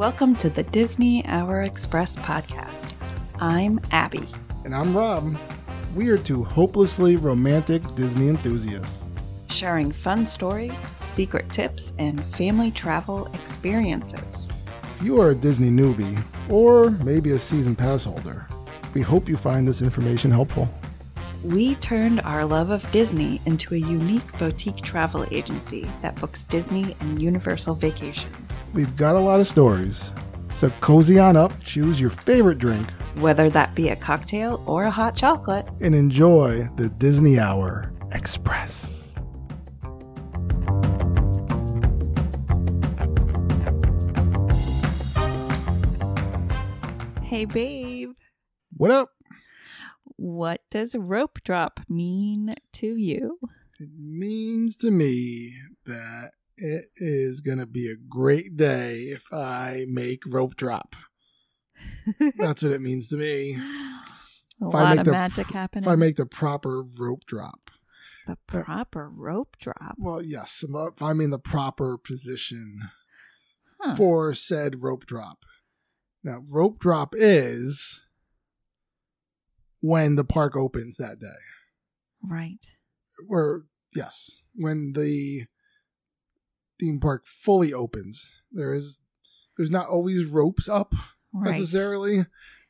[0.00, 2.90] Welcome to the Disney Hour Express podcast.
[3.38, 4.26] I'm Abby.
[4.64, 5.36] And I'm Rob.
[5.94, 9.04] We are two hopelessly romantic Disney enthusiasts.
[9.50, 14.48] Sharing fun stories, secret tips, and family travel experiences.
[14.96, 18.46] If you are a Disney newbie, or maybe a season pass holder,
[18.94, 20.66] we hope you find this information helpful.
[21.42, 26.94] We turned our love of Disney into a unique boutique travel agency that books Disney
[27.00, 28.66] and Universal vacations.
[28.74, 30.12] We've got a lot of stories,
[30.52, 34.90] so cozy on up, choose your favorite drink, whether that be a cocktail or a
[34.90, 38.86] hot chocolate, and enjoy the Disney Hour Express.
[47.22, 48.10] Hey, babe.
[48.76, 49.08] What up?
[50.22, 53.38] What does rope drop mean to you?
[53.78, 55.54] It means to me
[55.86, 60.94] that it is going to be a great day if I make rope drop.
[62.36, 63.54] That's what it means to me.
[64.62, 65.84] A If lot of the- magic happening.
[65.84, 67.60] If I make the proper rope drop.
[68.26, 69.94] the proper rope drop.
[69.96, 72.80] Well, yes, if I'm in the proper position
[73.80, 73.94] Huh.
[73.94, 75.46] for said rope drop.
[76.22, 78.02] Now, rope drop is
[79.80, 81.26] when the park opens that day.
[82.22, 82.64] Right.
[83.28, 83.64] Or,
[83.94, 85.44] yes, when the
[86.78, 88.32] theme park fully opens.
[88.52, 89.00] There is,
[89.56, 90.94] there's not always ropes up
[91.32, 91.50] Right.
[91.50, 92.24] necessarily.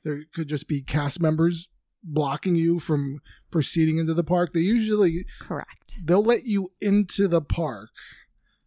[0.05, 1.69] There could just be cast members
[2.02, 4.52] blocking you from proceeding into the park.
[4.52, 5.97] They usually Correct.
[6.05, 7.91] they'll let you into the park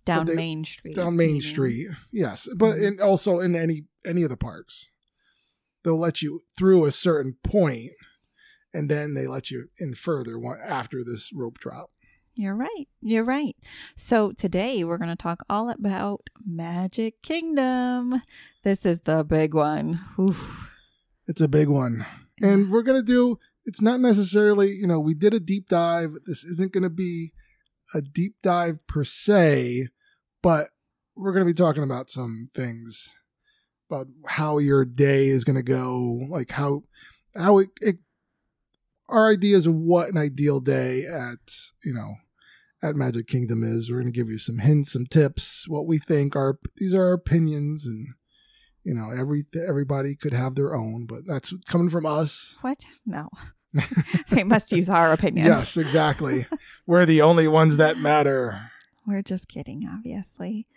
[0.06, 0.96] Down they- Main Street.
[0.96, 1.42] down Main?
[1.42, 1.88] Street.
[2.12, 2.84] Yes, but Mhm.
[2.84, 4.88] in, also in any any of the parks,
[5.84, 7.92] they'll let you through a certain point,
[8.74, 11.92] and then they let you in further after this rope drop.
[12.36, 12.88] You're right.
[13.02, 13.56] You're right.
[13.96, 18.22] So today we're going to talk all about Magic Kingdom.
[18.64, 20.00] This is the big one.
[20.20, 20.72] Oof.
[21.26, 22.06] It's a big one,
[22.42, 23.40] and we're gonna do.
[23.66, 26.16] It's not necessarily, you know, we did a deep dive.
[26.26, 27.32] This isn't gonna be
[27.94, 29.88] a deep dive per se,
[30.42, 30.72] but
[31.16, 33.16] we're gonna be talking about some things
[33.90, 36.84] about how your day is gonna go, like how
[37.38, 38.00] how it, it
[39.10, 41.40] our ideas of what an ideal day at
[41.84, 42.16] you know
[42.82, 43.90] at Magic Kingdom is.
[43.90, 47.14] We're gonna give you some hints, some tips, what we think are these are our
[47.14, 48.08] opinions and
[48.84, 52.84] you know every everybody could have their own but that's coming from us What?
[53.06, 53.30] No.
[54.30, 55.48] they must use our opinions.
[55.50, 56.46] yes exactly
[56.86, 58.70] we're the only ones that matter
[59.06, 60.68] We're just kidding, obviously.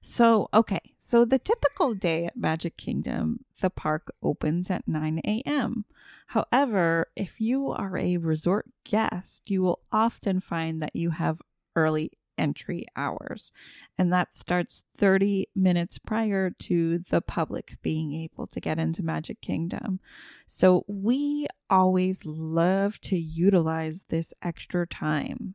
[0.00, 0.80] So, okay.
[0.96, 5.84] So, the typical day at Magic Kingdom, the park opens at 9 a.m.
[6.28, 11.42] However, if you are a resort guest, you will often find that you have
[11.76, 13.52] early entry hours,
[13.98, 19.40] and that starts 30 minutes prior to the public being able to get into Magic
[19.42, 20.00] Kingdom.
[20.46, 25.54] So, we always love to utilize this extra time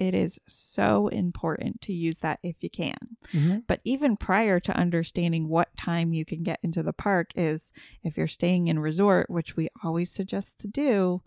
[0.00, 2.96] it is so important to use that if you can.
[3.34, 3.58] Mm-hmm.
[3.68, 7.70] But even prior to understanding what time you can get into the park is
[8.02, 11.20] if you're staying in resort, which we always suggest to do,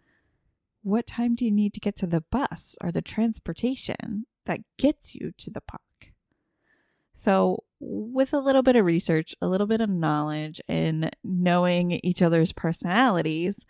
[0.81, 5.13] what time do you need to get to the bus or the transportation that gets
[5.13, 5.81] you to the park?
[7.13, 12.23] So, with a little bit of research, a little bit of knowledge, and knowing each
[12.23, 13.67] other's personalities,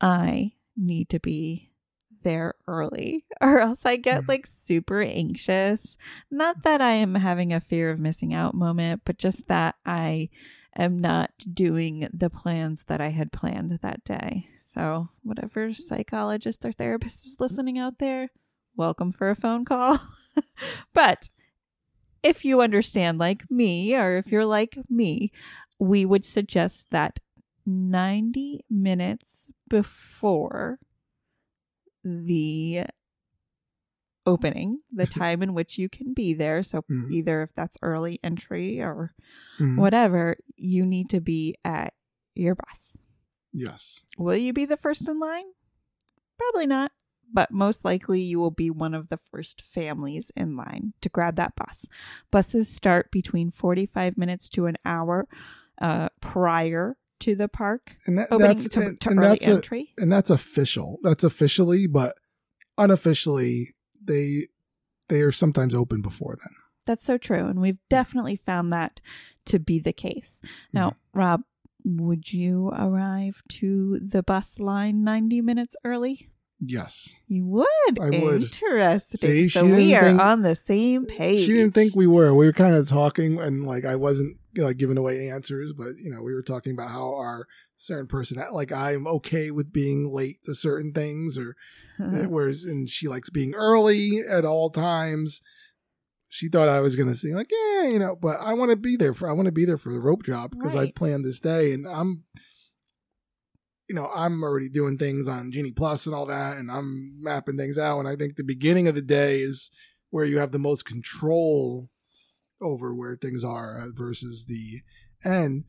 [0.00, 1.71] I need to be
[2.22, 4.28] there early or else I get Mhm.
[4.28, 5.96] like super anxious.
[6.30, 10.28] Not that I am having a fear of missing out moment, but just that I
[10.76, 14.46] am not doing the plans that I had planned that day.
[14.58, 18.30] So, whatever psychologist or therapist is listening out there,
[18.76, 19.98] welcome for a phone call.
[20.94, 21.28] but
[22.22, 25.30] if you understand like me, or if you're like me,
[25.78, 27.18] we would suggest that
[27.66, 30.78] 90 minutes before
[32.04, 32.84] the
[34.24, 36.62] opening, the time in which you can be there.
[36.62, 37.10] So, Mhm.
[37.10, 39.14] either if that's early entry or
[39.58, 39.78] Mhm.
[39.78, 41.94] whatever, you need to be at
[42.34, 42.96] your bus.
[43.54, 45.44] yes Will you be the first in line?
[46.38, 46.92] Probably not,
[47.30, 51.36] but most likely you will be one of the first families in line to grab
[51.36, 51.86] that bus.
[52.30, 55.28] Buses start between 45 minutes to an hour
[55.82, 59.48] uh, prior to the park and that, opening that's to, and, to and early that's
[59.48, 59.92] a, entry.
[59.98, 62.14] and that's official that's officially but
[62.78, 64.46] unofficially they
[65.08, 66.52] they are sometimes open before then
[66.86, 67.46] That's so true.
[67.46, 69.00] And we've definitely found that
[69.46, 70.40] to be the case.
[70.44, 70.78] Mm-hmm.
[70.78, 71.42] Now, Rob,
[71.84, 76.30] would you arrive to the bus line 90 minutes early?
[76.64, 77.12] Yes.
[77.26, 77.98] You would.
[78.00, 78.44] I would.
[78.44, 79.18] Interesting.
[79.18, 81.46] See, so we are think- on the same page.
[81.46, 82.32] She didn't think we were.
[82.34, 85.72] We were kind of talking, and like I wasn't you know, like giving away answers,
[85.72, 87.48] but you know, we were talking about how our
[87.78, 91.56] certain person, like I'm okay with being late to certain things, or
[91.98, 92.16] uh-huh.
[92.16, 95.42] eh, whereas, and she likes being early at all times.
[96.28, 98.96] She thought I was gonna say like, yeah, you know, but I want to be
[98.96, 99.28] there for.
[99.28, 101.88] I want to be there for the rope drop because I planned this day, and
[101.88, 102.22] I'm.
[103.92, 107.58] You know, I'm already doing things on Genie Plus and all that, and I'm mapping
[107.58, 107.98] things out.
[107.98, 109.70] And I think the beginning of the day is
[110.08, 111.90] where you have the most control
[112.62, 114.80] over where things are uh, versus the
[115.26, 115.64] end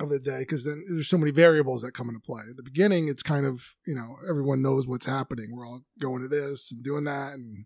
[0.00, 2.64] of the day because then there's so many variables that come into play at the
[2.64, 6.72] beginning it's kind of you know everyone knows what's happening we're all going to this
[6.72, 7.64] and doing that and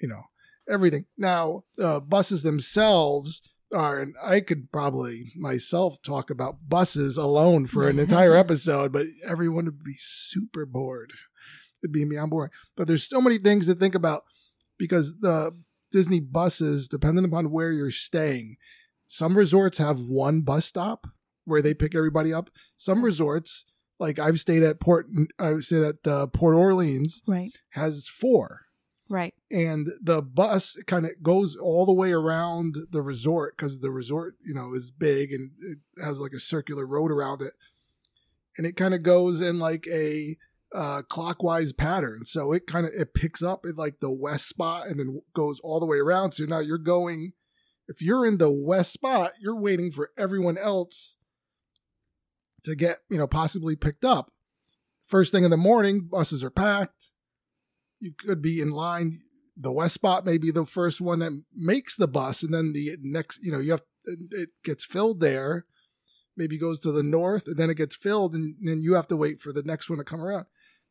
[0.00, 0.22] you know
[0.70, 3.42] everything now uh, buses themselves
[3.74, 9.06] are and i could probably myself talk about buses alone for an entire episode but
[9.26, 11.12] everyone would be super bored
[11.82, 14.24] it'd be beyond boring but there's so many things to think about
[14.78, 15.52] because the
[15.92, 18.56] Disney buses, depending upon where you're staying,
[19.06, 21.06] some resorts have one bus stop
[21.44, 22.50] where they pick everybody up.
[22.76, 23.64] Some resorts,
[24.00, 25.06] like I've stayed at Port,
[25.38, 27.52] I've stayed at uh, Port Orleans, right.
[27.70, 28.62] has four,
[29.12, 29.34] Right.
[29.50, 34.36] and the bus kind of goes all the way around the resort because the resort,
[34.42, 37.52] you know, is big and it has like a circular road around it,
[38.56, 40.38] and it kind of goes in like a
[40.74, 42.24] uh, clockwise pattern.
[42.24, 45.60] So it kind of it picks up at like the west spot and then goes
[45.60, 46.32] all the way around.
[46.32, 47.34] So now you're going.
[47.88, 51.16] If you're in the west spot, you're waiting for everyone else
[52.64, 54.32] to get you know possibly picked up.
[55.04, 57.10] First thing in the morning, buses are packed.
[58.02, 59.20] You could be in line.
[59.56, 62.96] The west spot may be the first one that makes the bus, and then the
[63.00, 65.66] next, you know, you have it gets filled there.
[66.36, 69.16] Maybe goes to the north, and then it gets filled, and then you have to
[69.16, 70.46] wait for the next one to come around.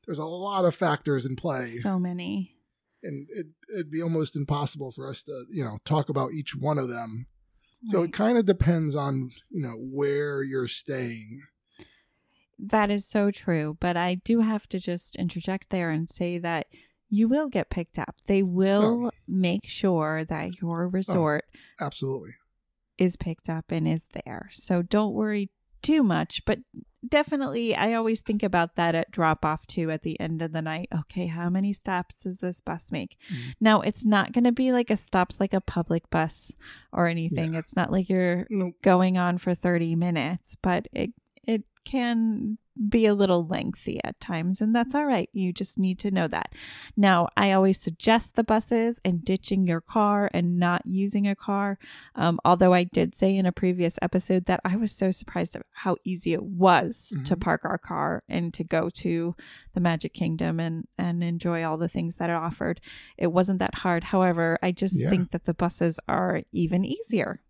[0.05, 2.55] There's a lot of factors in play, So many.
[3.03, 6.77] and it, it'd be almost impossible for us to, you know, talk about each one
[6.77, 7.25] of them.
[7.87, 11.41] So it kind of depends on, you know, where you're staying.
[12.59, 13.75] That is so true.
[13.79, 16.67] But I do have to just interject there and say that
[17.13, 18.15] you will get picked up.
[18.25, 19.11] They will Oh.
[19.27, 21.43] make sure that your resort
[21.79, 22.35] Absolutely.
[22.97, 24.47] is picked up and is there.
[24.51, 25.49] So don't worry
[25.83, 26.43] too much.
[26.45, 26.59] But
[27.07, 30.61] definitely, I always think about that at drop off too at the end of the
[30.61, 30.87] night.
[30.93, 33.17] Okay, how many stops does this bus make?
[33.29, 33.55] Mhm.
[33.59, 36.51] Now, it's not going to be like a stops like a public bus
[36.93, 37.55] or anything.
[37.55, 41.11] It's not like you're No, going on for 30 minutes, but it
[41.85, 42.57] can
[42.89, 45.29] be a little lengthy at times and that's all right.
[45.33, 46.55] You just need to know that.
[46.95, 51.77] Now, I always suggest the buses and ditching your car and not using a car.
[52.15, 55.63] Um, although I did say in a previous episode that I was so surprised at
[55.73, 57.41] how easy it was to Mhm.
[57.41, 59.35] park our car and to go to
[59.73, 62.79] the Magic Kingdom and and enjoy all the things that it offered.
[63.17, 64.05] It wasn't that hard.
[64.05, 65.09] However, I just Yeah.
[65.09, 67.41] think that the buses are even easier.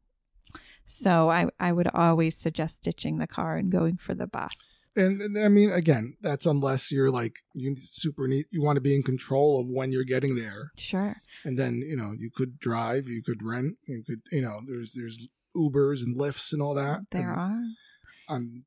[0.92, 4.90] So I, I would always suggest ditching the car and going for the bus.
[4.96, 8.48] and, and I mean, again, that's unless you're like you super neat.
[8.52, 11.22] You want to be in control of when you're getting there, Sure.
[11.46, 14.92] and then you know you could drive, you could rent, you could you know there's
[14.94, 17.00] there's Ubers and Lyfts and all that.
[17.12, 18.36] There and, are.
[18.36, 18.66] Um,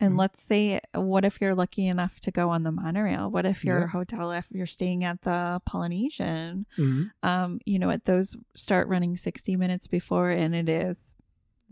[0.00, 0.18] And Mhm.
[0.18, 3.30] let's say, what if you're lucky enough to go on the monorail?
[3.30, 3.86] What if your Yeah.
[3.88, 7.10] hotel, if you're staying at the Polynesian, mhm.
[7.22, 11.14] um, you know what, those start running 60 minutes before, and it is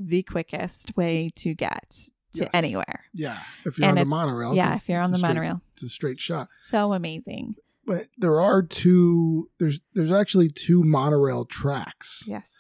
[0.03, 1.91] the quickest way to get
[2.33, 2.51] to Yes.
[2.55, 3.05] anywhere.
[3.13, 4.55] Yeah, if you're And on the monorail.
[4.55, 5.61] Yeah, if you're on the straight- monorail.
[5.75, 6.49] it's a straight shot.
[6.49, 7.57] So amazing.
[7.85, 9.51] But there are two.
[9.59, 12.55] There's there's actually two monorail tracks Yes.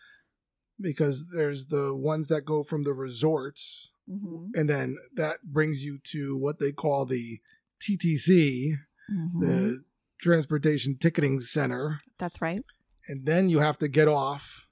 [0.80, 4.59] because there's the ones that go from the resorts, Mm-hmm.
[4.59, 7.40] and then that brings you to what they call the
[7.80, 8.73] TTC,
[9.11, 9.40] Mm-hmm.
[9.40, 9.85] the
[10.20, 12.62] Transportation Ticketing Center, That's right.
[13.09, 14.66] and then you have to get off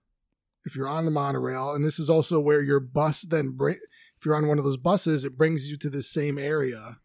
[0.68, 3.78] if you're on the monorail, and this is also where your bus then bring.
[4.18, 6.98] If you're on one of those buses, it brings you to the same area,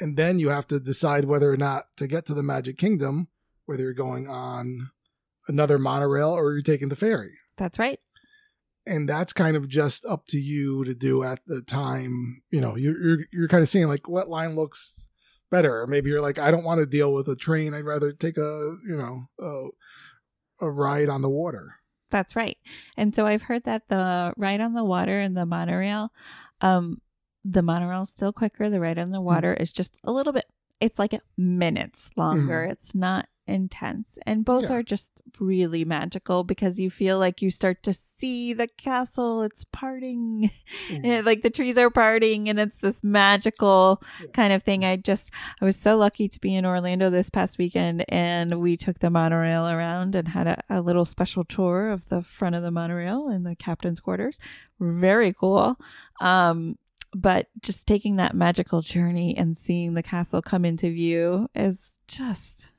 [0.00, 3.28] and then you have to decide whether or not to get to the Magic Kingdom,
[3.66, 4.90] whether you're going on
[5.46, 7.34] another monorail or you're taking the ferry.
[7.58, 8.00] That's right.
[8.86, 12.42] And that's kind of just up to you to do at the time.
[12.50, 15.08] You know, you're you're, you're kind of seeing like what line looks
[15.50, 15.82] better.
[15.82, 17.74] Or maybe you're like, I don't want to deal with a train.
[17.74, 21.76] I'd rather take a you know a, a ride on the water.
[22.14, 22.56] That's right.
[22.96, 26.12] And so I've heard that the ride on the water and the monorail,
[26.60, 27.00] um,
[27.44, 28.70] the monorail is still quicker.
[28.70, 30.44] The ride on the water is just a little bit.
[30.78, 32.62] It's like minutes longer.
[32.70, 34.72] It's not intense and both Yeah.
[34.74, 39.64] are just really magical because you feel like you start to see the castle it's
[39.64, 40.50] parting.
[40.90, 44.28] And, like the trees are parting and it's this magical Yeah.
[44.32, 44.84] kind of thing.
[44.84, 48.76] I just i was so lucky to be in orlando this past weekend and we
[48.76, 52.62] took the monorail around and had a, a little special tour of the front of
[52.62, 54.38] the monorail and the captain's quarters.
[54.80, 55.76] Very cool.
[56.20, 56.78] Um
[57.16, 62.72] but just taking that magical journey and seeing the castle come into view is just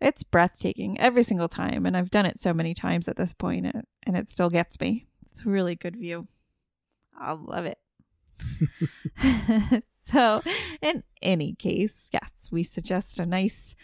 [0.00, 3.66] it's breathtaking every single time and i've done it so many times at this point
[3.66, 6.26] and, and it still gets me it's a really good view
[7.18, 7.78] i love it
[9.88, 10.42] so
[10.80, 13.74] in any case yes we suggest a nice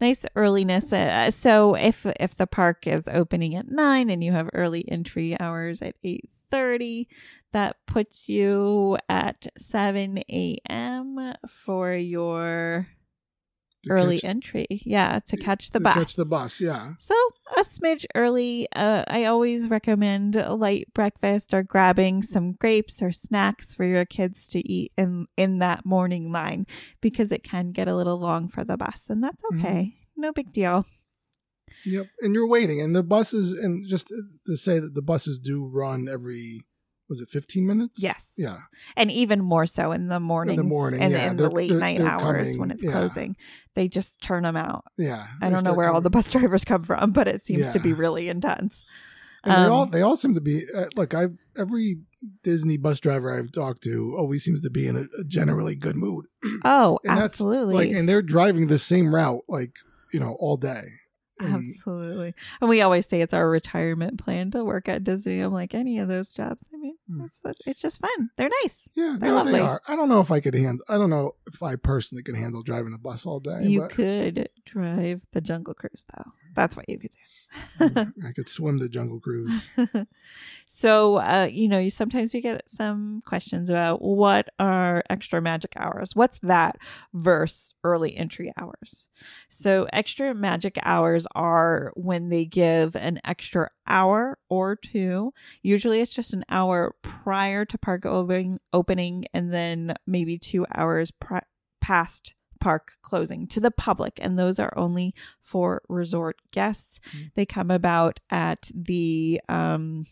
[0.00, 4.48] nice earliness uh, so if if the park is opening at 9 and you have
[4.52, 7.06] early entry hours at 8:30
[7.52, 11.34] that puts you at 7 a.m.
[11.48, 12.88] for your
[13.88, 14.66] early catch- entry.
[14.70, 15.94] Yeah, to catch the to bus.
[15.94, 16.92] Catch the bus, yeah.
[16.98, 17.14] So
[17.56, 18.66] a smidge early.
[18.74, 24.04] Uh, I always recommend a light breakfast or grabbing some grapes or snacks for your
[24.04, 26.66] kids to eat in in that morning line
[27.00, 29.58] because it can get a little long for the bus, and that's Mhm.
[29.60, 29.96] okay.
[30.16, 30.86] No big deal.
[31.86, 32.08] Yep.
[32.20, 32.80] And you're waiting.
[32.82, 34.12] And the buses, and just
[34.46, 36.60] to say that the buses do run every,
[37.10, 38.02] was it 15 minutes?
[38.02, 38.34] Yes.
[38.38, 38.56] Yeah.
[38.96, 41.30] And even more so in the mornings morning, and yeah.
[41.30, 42.92] in the They're- late they're- night they're hours coming, when it's yeah.
[42.92, 43.36] closing.
[43.74, 44.84] They just turn them out.
[44.96, 45.26] Yeah.
[45.42, 47.92] I don't know where all the bus drivers come from, but it seems to be
[47.92, 48.84] really intense.
[49.44, 51.14] And they all Um, they all seem to be uh, look.
[51.14, 52.00] I every
[52.44, 55.96] Disney bus driver I've talked to always seems to be in a, a generally good
[55.96, 56.26] mood.
[56.64, 57.74] Oh, And absolutely.
[57.74, 59.72] Like, and they're driving the same route, like
[60.12, 60.82] you know, all day.
[61.42, 62.34] Absolutely.
[62.60, 65.40] And we always say it's our retirement plan to work at Disney.
[65.40, 66.68] I'm like, any of those jobs.
[66.72, 67.22] I mean, Hmm.
[67.24, 68.30] it's, it's just fun.
[68.36, 68.88] They're nice.
[68.94, 69.52] Yeah, They're no, lovely.
[69.54, 69.80] they are.
[69.88, 70.84] I don't know if I could handle.
[70.88, 73.62] I don't know if I personally could handle driving a bus all day.
[73.64, 76.32] You but could drive the Jungle Cruise, though.
[76.54, 77.10] That's what you could
[77.78, 78.12] do.
[78.26, 79.68] I could swim the Jungle Cruise.
[80.64, 85.72] so, uh, you know, you sometimes you get some questions about what are extra magic
[85.76, 86.14] hours?
[86.14, 86.76] What's that
[87.14, 89.08] versus early entry hours?
[89.48, 95.32] So, extra magic hours are when they give an extra hour or two.
[95.62, 101.10] Usually it's just an hour prior to park opening, opening and then maybe two hours
[101.10, 101.42] pri-
[101.80, 107.00] past park closing to the public and those are only for resort guests.
[107.16, 107.30] Mm.
[107.34, 110.06] they come about at the um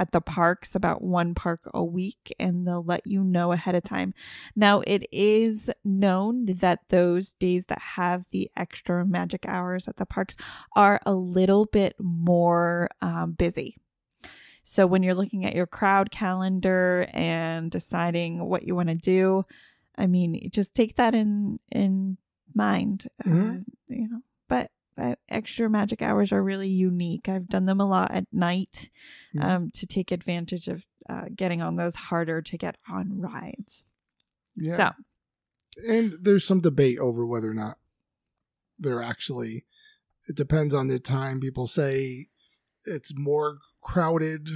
[0.00, 3.82] at the parks about one park a week and they'll let you know ahead of
[3.84, 4.12] time.
[4.56, 10.06] Now it is known that those days that have the extra magic hours at the
[10.06, 10.36] parks
[10.74, 13.76] are a little bit more um, busy.
[14.62, 19.44] So when you're looking at your crowd calendar and deciding what you want to do,
[19.96, 22.18] I mean, just take that in in
[22.54, 23.06] mind.
[23.24, 23.64] Uh, Mhm.
[23.88, 27.28] you know, but uh, extra magic hours are really unique.
[27.28, 28.90] I've done them a lot at night
[29.34, 29.42] Mhm.
[29.44, 33.86] um, to take advantage of uh, getting on those harder to get on rides.
[34.56, 34.76] Yeah.
[34.76, 34.90] So
[35.88, 37.78] and there's some debate over whether or not
[38.78, 39.64] they're actually
[40.28, 42.28] it depends on the time people say
[42.84, 44.50] it's more crowded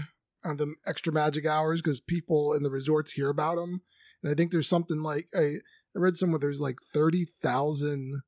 [0.44, 3.82] on the extra magic hours because people in the resorts hear about them
[4.22, 5.56] and i think there's something like i, I
[5.94, 8.22] read somewhere there's like 30000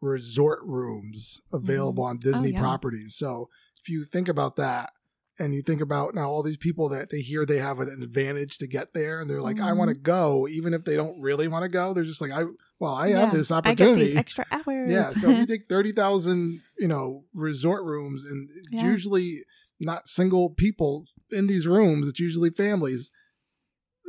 [0.00, 2.58] resort rooms available on disney yeah.
[2.60, 4.92] properties so if you think about that
[5.38, 8.56] and you think about now all these people that they hear they have an advantage
[8.58, 9.76] to get there and they're like i Mhm.
[9.76, 12.44] want to go even if they don't really want to go they're just like i
[12.78, 14.90] well i yeah, have this I get opportunity these extra hours.
[14.90, 18.84] yeah so if you take 30,000 you know resort rooms and Yeah.
[18.84, 19.40] usually
[19.80, 23.10] not single people in these rooms it's usually families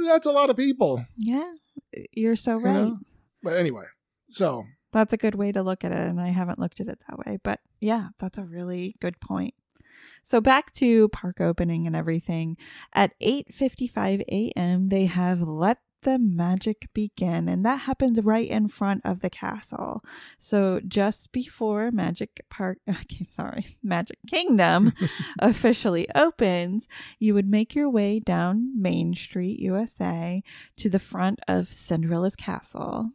[0.06, 1.52] that's a lot of people yeah,
[2.14, 2.74] you're so you right.
[2.74, 3.00] know?
[3.44, 3.86] but anyway
[4.30, 7.02] so That's a good way to look at it, and I haven't looked at it
[7.08, 7.40] that way.
[7.42, 9.54] But yeah, that's a really good point.
[10.24, 12.58] So back to park opening and everything.
[12.94, 19.02] At 8:55 a.m., they have let the magic begin, and that happens right in front
[19.04, 20.04] of the castle.
[20.38, 24.94] So just before Magic Park, okay, sorry, Magic Kingdom
[25.40, 26.88] officially opens,
[27.20, 30.44] you would make your way down Main Street, USA,
[30.78, 33.12] to the front of Cinderella's castle.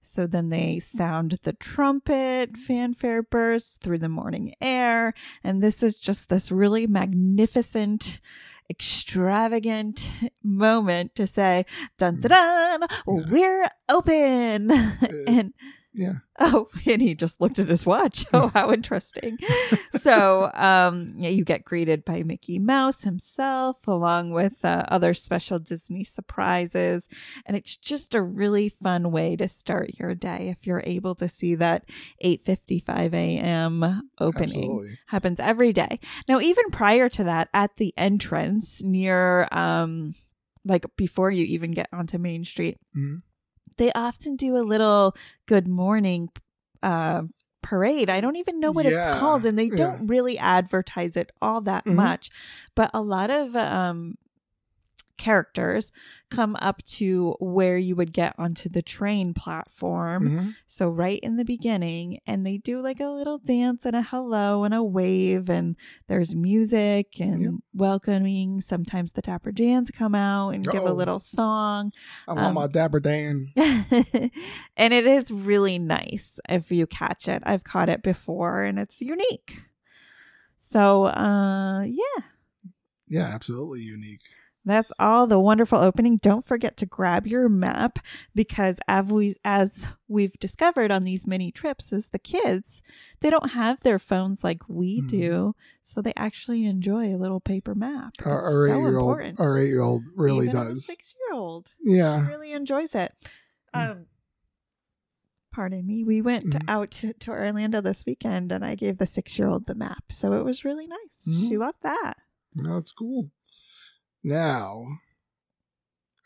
[0.00, 5.14] So then they sound the trumpet, fanfare bursts through the morning air.
[5.42, 8.20] And this is just this really magnificent,
[8.70, 10.08] extravagant
[10.42, 11.64] moment to say,
[11.98, 12.20] dun hmm.
[12.22, 14.70] dun dun, we're open.
[15.06, 15.52] Uh, and
[15.96, 16.14] Yeah.
[16.38, 18.24] Oh, and he just looked at his watch.
[18.34, 19.38] Oh, how interesting.
[19.90, 25.58] so, um, yeah, you get greeted by Mickey Mouse himself, along with uh, other special
[25.58, 27.08] Disney surprises.
[27.46, 31.28] And it's just a really fun way to start your day if you're able to
[31.28, 31.88] see that
[32.22, 34.10] 8.55 a.m.
[34.20, 34.48] opening.
[34.58, 34.98] Absolutely.
[35.06, 35.98] Happens every day.
[36.28, 40.14] Now, even prior to that, at the entrance near, um,
[40.64, 43.22] like before you even get onto Main Street, Mhm.
[43.78, 45.14] They often do a little
[45.46, 46.28] good morning
[46.82, 47.22] uh
[47.62, 48.08] parade.
[48.08, 49.76] I don't even know what Yeah, it's called and they yeah.
[49.76, 51.96] don't really advertise it all that Mhm.
[51.96, 52.30] much.
[52.76, 54.16] But a lot of um
[55.16, 55.92] characters
[56.30, 60.28] come up to where you would get onto the train platform.
[60.28, 60.54] Mhm.
[60.66, 64.64] So right in the beginning and they do like a little dance and a hello
[64.64, 65.76] and a wave and
[66.08, 67.52] there's music and Yep.
[67.74, 68.60] welcoming.
[68.60, 71.92] Sometimes the Dapper Dans come out and give a little song.
[72.28, 73.52] I want Um, my Dapper Dan.
[73.56, 77.42] and it is really nice if you catch it.
[77.46, 79.58] I've caught it before and it's unique.
[80.58, 82.22] So, uh yeah,
[83.08, 84.22] Yeah, absolutely unique.
[84.66, 86.16] That's all the wonderful opening.
[86.20, 87.98] Don't forget to grab your map
[88.34, 92.82] because as we as we've discovered on these mini trips is the kids,
[93.20, 95.08] they don't have their phones like we Mhm.
[95.08, 98.14] do, so they actually enjoy a little paper map.
[98.24, 99.40] Our, our so eight year old, important.
[99.40, 100.84] our eight year old really Even does.
[100.84, 102.26] Six-year-old Yeah.
[102.26, 103.12] really enjoys it.
[103.74, 103.90] Mm.
[103.90, 104.06] Um,
[105.52, 106.04] pardon me.
[106.04, 106.64] We went Mhm.
[106.68, 110.44] out to, to Orlando this weekend, and I gave the six-year-old the map, so it
[110.44, 111.22] was really nice.
[111.24, 111.58] She Mhm.
[111.58, 112.14] loved that.
[112.58, 113.30] It's cool.
[114.26, 114.82] Now,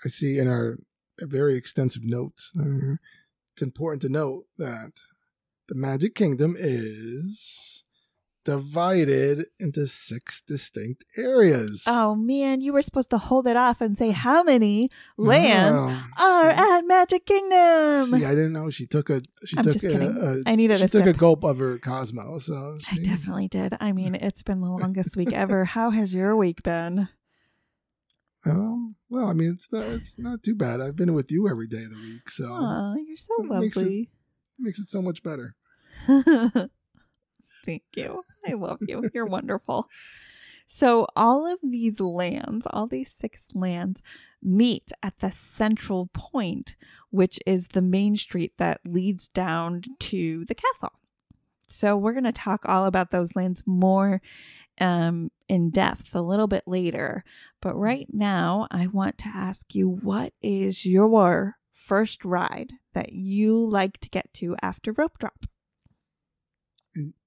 [0.03, 0.79] I see in our
[1.21, 2.95] very extensive notes, uh,
[3.53, 4.93] it's important to note that
[5.69, 7.85] the Magic Kingdom is
[8.47, 11.85] divided into six distinct areas.
[11.87, 14.89] Oh man, you were supposed to hold it off and say how many
[15.19, 15.83] lands
[16.19, 18.19] are at Magic Kingdom.
[18.19, 19.21] See, I didn't know she took a.
[19.45, 22.39] She I'm took a, a- I needed she a took a gulp of her Cosmo.
[22.39, 23.77] So I definitely did.
[23.79, 25.67] I mean, it's been the longest week ever.
[25.67, 27.11] How has your week been?
[28.47, 29.85] Um, well, I mean, it's not.
[29.85, 30.81] It's not too bad.
[30.81, 33.77] I've been with you every day of the week, so Aw, you're so It makes
[33.77, 34.11] it- lovely.
[34.59, 35.55] makes it so much better.
[37.67, 38.25] Thank you.
[38.47, 39.11] I love you.
[39.13, 39.89] You're wonderful.
[40.67, 44.03] So, all of these lands, all these six lands,
[44.43, 46.77] meet at the central point,
[47.11, 50.93] which is the main street that leads down to the castle.
[51.73, 54.21] So, we're going to talk all about those lands more
[54.81, 57.25] um, in depth a little bit later.
[57.61, 63.57] But right now, I want to ask you what is your first ride that you
[63.57, 65.47] like to get to after rope drop?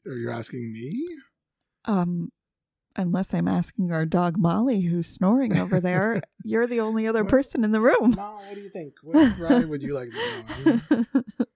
[0.05, 1.07] Are you asking me?
[1.85, 2.31] Um,
[2.95, 7.63] unless I'm asking our dog Molly, who's snoring over there, you're the only other person
[7.63, 8.11] in the room.
[8.11, 8.95] No, what do you think?
[9.01, 11.47] What ride would you like to go on?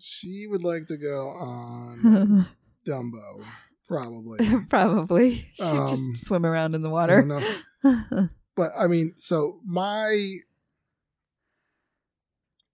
[0.00, 2.46] She would like to go on
[2.86, 3.44] Dumbo,
[3.88, 4.38] probably.
[4.68, 5.34] Probably.
[5.54, 7.22] She'd Um, just swim around in the water.
[7.22, 7.40] know.
[8.56, 10.38] But I mean, so my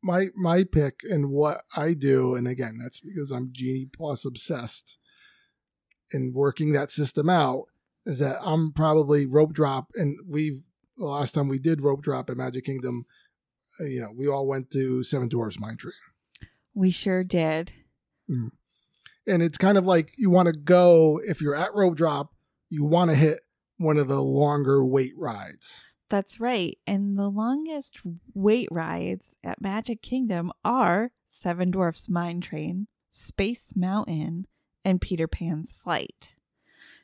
[0.03, 4.99] my my pick and what I do, and again, that's because I'm Genie Plus obsessed
[6.13, 7.65] in working that system out,
[8.07, 10.63] is that I'm probably rope drop, and we've
[10.97, 13.07] the last time we did rope drop at Magic Kingdom,
[13.81, 15.95] uh, you know, we all went to Seven Dwarfs Mine Train.
[16.75, 17.73] We sure did.
[18.31, 18.51] Mm.
[19.27, 22.35] and it's kind of like you want to go if you're at rope drop
[22.71, 23.41] you want to hit
[23.77, 26.77] one of the longer wait rides That's right.
[26.87, 28.01] And the longest
[28.35, 34.47] wait rides at Magic Kingdom are Seven Dwarfs Mine Train, Space Mountain,
[34.85, 36.35] and Peter Pan's Flight.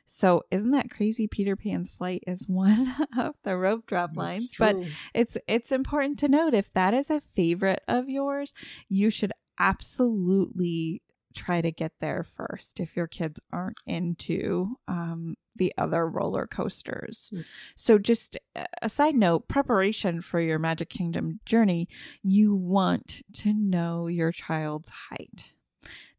[0.05, 1.27] So, isn't that crazy?
[1.27, 4.75] Peter Pan's Flight is one of the rope drop That's lines, but
[5.15, 8.53] it's it's important to note if that is a favorite of yours,
[8.87, 11.01] you should absolutely
[11.35, 17.29] try to get there first if your kids aren't into um, the other roller coasters.
[17.31, 17.41] Yeah.
[17.75, 18.37] So, just
[18.81, 21.87] a side note preparation for your Magic Kingdom journey,
[22.23, 25.53] you want to know your child's height.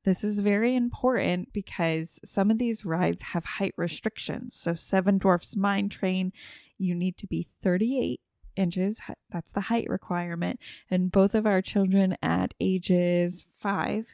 [0.05, 4.55] This is very important because some of these rides have height restrictions.
[4.55, 6.33] So, Seven Dwarfs Mine Train,
[6.79, 8.21] you need to be 38
[8.57, 9.01] inches.
[9.01, 10.61] Hi- That's the height requirement.
[10.91, 14.09] And both of our children at ages five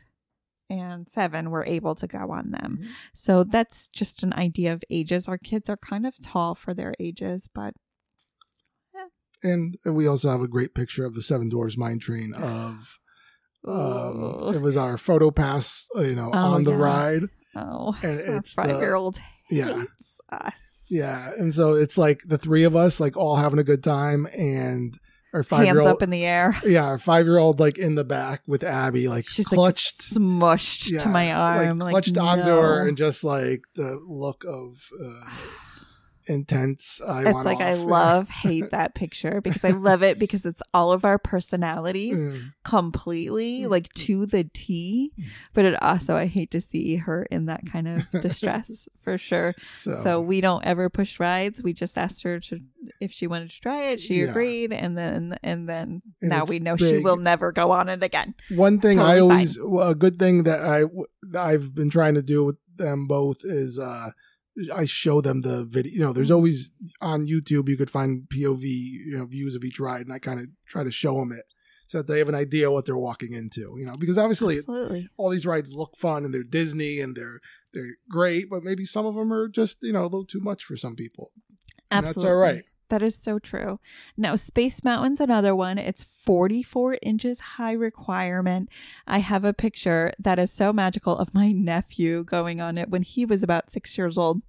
[0.69, 2.79] and seven were able to go on them.
[2.81, 2.87] Mhm.
[3.15, 5.29] So, that's just an idea of ages.
[5.29, 7.75] Our kids are kind of tall for their ages, but
[9.43, 12.99] and we also have a great picture of the seven dwarfs mine train of
[13.69, 16.77] um, it was our photo pass uh, you know Oh, on the yeah.
[16.77, 17.23] ride
[17.55, 19.21] oh, and our it's five year old
[19.51, 20.87] yeah hates us.
[20.91, 24.27] yeah and so it's like the three of us like all having a good time
[24.37, 24.99] and
[25.37, 26.57] our five hands year old up in the air.
[26.67, 30.23] yeah, our five year old like in the back with Abby, like She's clutched like
[30.23, 34.89] smushed yeah, to my arm, like, clutched onto her, and just like the look of
[34.99, 35.31] uh,
[36.27, 37.01] intense.
[37.07, 40.93] I it's like I love hate that picture because I love it because it's all
[40.93, 42.53] of our personalities Mm.
[42.65, 45.13] completely like to the T.
[45.55, 49.55] But it also I hate to see her in that kind of distress for sure.
[49.73, 51.63] So, So we don't ever push rides.
[51.63, 52.61] We just asked her to
[53.01, 54.01] if she wanted to try it.
[54.01, 54.31] She Yeah.
[54.31, 58.03] agreed, and then and then And now we know she will never go on it
[58.03, 58.35] again.
[58.49, 59.59] one thing I totally always
[59.91, 60.85] a good thing that I
[61.39, 64.11] I've been trying to do with them both is uh
[64.75, 65.93] I show them the video.
[65.93, 66.35] You know, there's Mm-hmm.
[66.37, 70.19] always on YouTube you could find POV you know views of each ride, and I
[70.19, 71.45] kind of try to show them it
[71.89, 73.75] so that they have an idea what they're walking into.
[73.79, 75.09] You know, because obviously Absolutely.
[75.17, 77.41] all these rides look fun and they're Disney and they're
[77.75, 80.65] they're great, but maybe some of them are just you know a little too much
[80.65, 81.33] for some people.
[81.91, 82.33] And that's Absolutely.
[82.33, 82.65] all right.
[82.89, 83.81] That is so true.
[84.17, 85.77] Now, Space Mountain's another one.
[85.79, 88.69] It's 44 inches high requirement.
[89.07, 93.03] I have a picture that is so magical of my nephew going on it when
[93.03, 94.43] he was about six years old.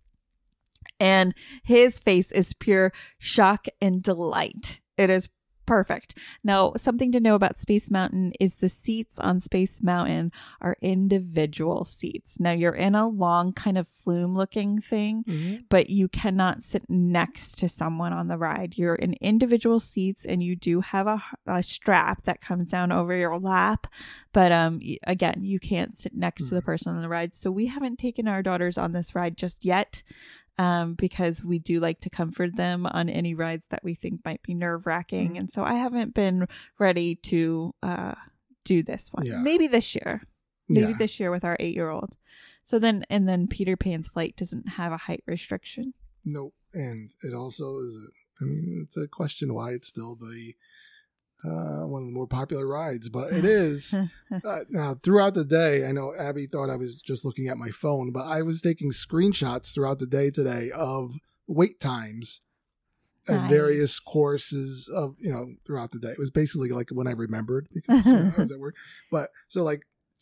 [0.99, 4.81] And his face is pure shock and delight.
[4.97, 5.29] It is
[5.67, 6.17] perfect.
[6.43, 11.85] Now, something to know about Space Mountain is the seats on Space Mountain are individual
[11.85, 12.39] seats.
[12.39, 15.23] Now, you're in a long kind of flume looking thing
[15.69, 18.77] but you cannot sit next to someone on the ride.
[18.77, 23.13] You're in individual seats and you do have a, a strap that comes down over
[23.15, 23.87] your lap.
[24.33, 27.35] But um again, you can't sit next to the person on the ride.
[27.35, 30.01] So we haven't taken our daughters on this ride just yet.
[30.59, 34.41] Um, because we do like to comfort them on any rides that we think might
[34.41, 35.33] be nerve wracking.
[35.35, 35.39] Mhm.
[35.39, 36.47] And so I haven't been
[36.79, 38.15] ready to uh
[38.63, 39.25] do this one.
[39.25, 39.37] Yeah.
[39.41, 40.23] Maybe this year
[40.69, 40.97] maybe Yeah.
[40.97, 42.17] this year with our eight year old.
[42.65, 45.93] So then, and then Peter Pan's flight doesn't have a height restriction.
[46.25, 46.53] Nope.
[46.73, 50.55] And it also is a, I mean, it's a question why it's still the
[51.43, 53.93] uh, one of the more popular rides, but it is.
[53.93, 57.69] uh, now, throughout the day, I know Abby thought I was just looking at my
[57.69, 61.15] phone, but I was taking screenshots throughout the day today of
[61.47, 62.41] wait times
[63.29, 66.11] and various courses of, you know, throughout the day.
[66.11, 68.75] It was basically like when I remembered because you know, I was at work.
[69.11, 69.81] But so, like,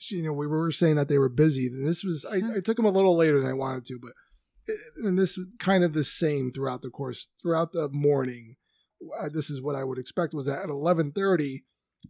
[0.09, 1.67] you know, we were saying that they were busy.
[1.67, 4.13] And this was, I, I took them a little later than I wanted to, but
[4.97, 8.55] and this was kind of the same throughout the course throughout the morning
[9.31, 11.63] this is what i would expect was that at 11.30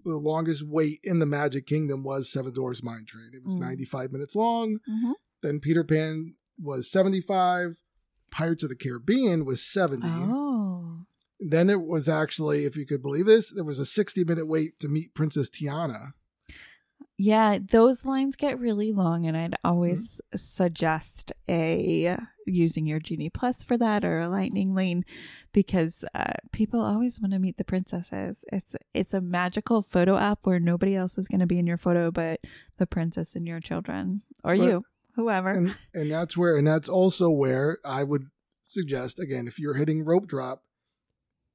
[0.03, 3.31] the longest wait in the magic kingdom was seven dwarfs mine train.
[3.34, 3.62] It was Mm.
[3.62, 4.79] 95 minutes long.
[4.86, 7.77] Hmm then peter pan was 75
[8.31, 11.05] pirates of the caribbean was 70 Oh,
[11.39, 14.79] then it was actually if you could believe this there was a 60 minute wait
[14.79, 16.13] to meet princess tiana
[17.17, 17.60] yeah.
[17.62, 19.67] Those lines get really long, and I'd Mm-hmm.
[19.67, 25.04] always suggest a using your Genie Plus for that or a Lightning Lane
[25.51, 28.45] because uh, people always want to meet the princesses.
[28.51, 31.78] It's it's a magical photo app where nobody else is going to be in your
[31.78, 32.41] photo but
[32.78, 34.84] the princess and your children or But- you,
[35.15, 35.49] whoever.
[35.49, 38.30] and and that's where and that's also where I would
[38.62, 40.63] suggest again if you're hitting rope drop,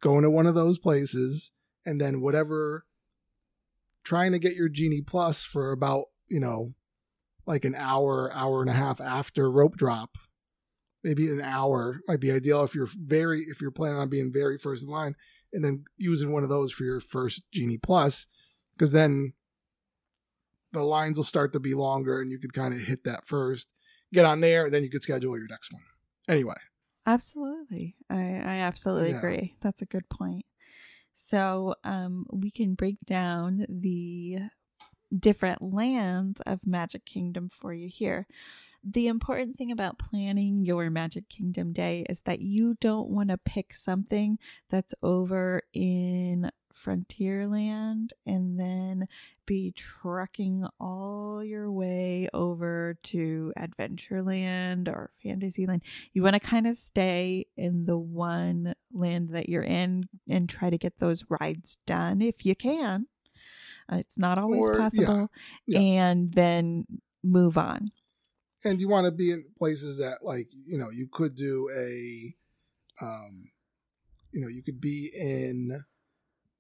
[0.00, 1.50] going to one of those places
[1.86, 2.84] and then whatever
[4.04, 6.72] trying to get your genie plus for about you know
[7.46, 10.16] like an hour hour and a half after rope drop
[11.02, 14.58] maybe an hour might be ideal if you're very if you're planning on being very
[14.58, 15.14] first in line
[15.52, 18.26] and then using one of those for your first genie plus
[18.74, 19.32] because then
[20.72, 23.72] the lines will start to be longer and you could kind of hit that first
[24.12, 25.82] get on there and then you could schedule your next one
[26.28, 26.54] anyway
[27.06, 27.96] Absolutely.
[28.08, 29.18] I, I absolutely Yeah.
[29.18, 29.56] agree.
[29.62, 30.44] That's a good point.
[31.12, 34.38] So um, we can break down the
[35.16, 38.26] different lands of Magic Kingdom for you here.
[38.82, 43.38] The important thing about planning your Magic Kingdom day is that you don't want to
[43.38, 44.38] pick something
[44.70, 49.08] that's over in Frontierland and then
[49.46, 55.82] be trucking all your way over to Adventureland or Fantasyland.
[56.12, 60.70] You want to kind of stay in the one land that you're in and try
[60.70, 63.06] to get those rides done if you can.
[63.92, 64.78] Uh, it's not always Or- yeah.
[64.78, 65.30] possible.
[65.74, 66.86] And then
[67.22, 67.90] move on.
[68.64, 72.34] and you want to be in places that like you know you could do a
[73.02, 73.44] um
[74.32, 75.82] you know you could be in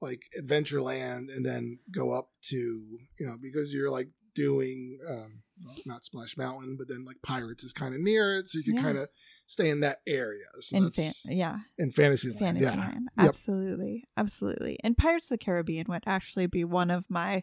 [0.00, 5.74] like adventureland and then go up to you know because you're like doing um well,
[5.84, 8.74] not splash mountain but then like pirates is kind of near it so you can
[8.74, 8.82] Yeah.
[8.82, 9.08] kind of
[9.46, 13.08] stay in that area so in fan- yeah, in fantasyland Fantasyland.
[13.16, 13.28] yeah Yep.
[13.28, 14.04] Absolutely.
[14.16, 14.78] Absolutely.
[14.84, 17.42] And Pirates of the Caribbean would actually be one of my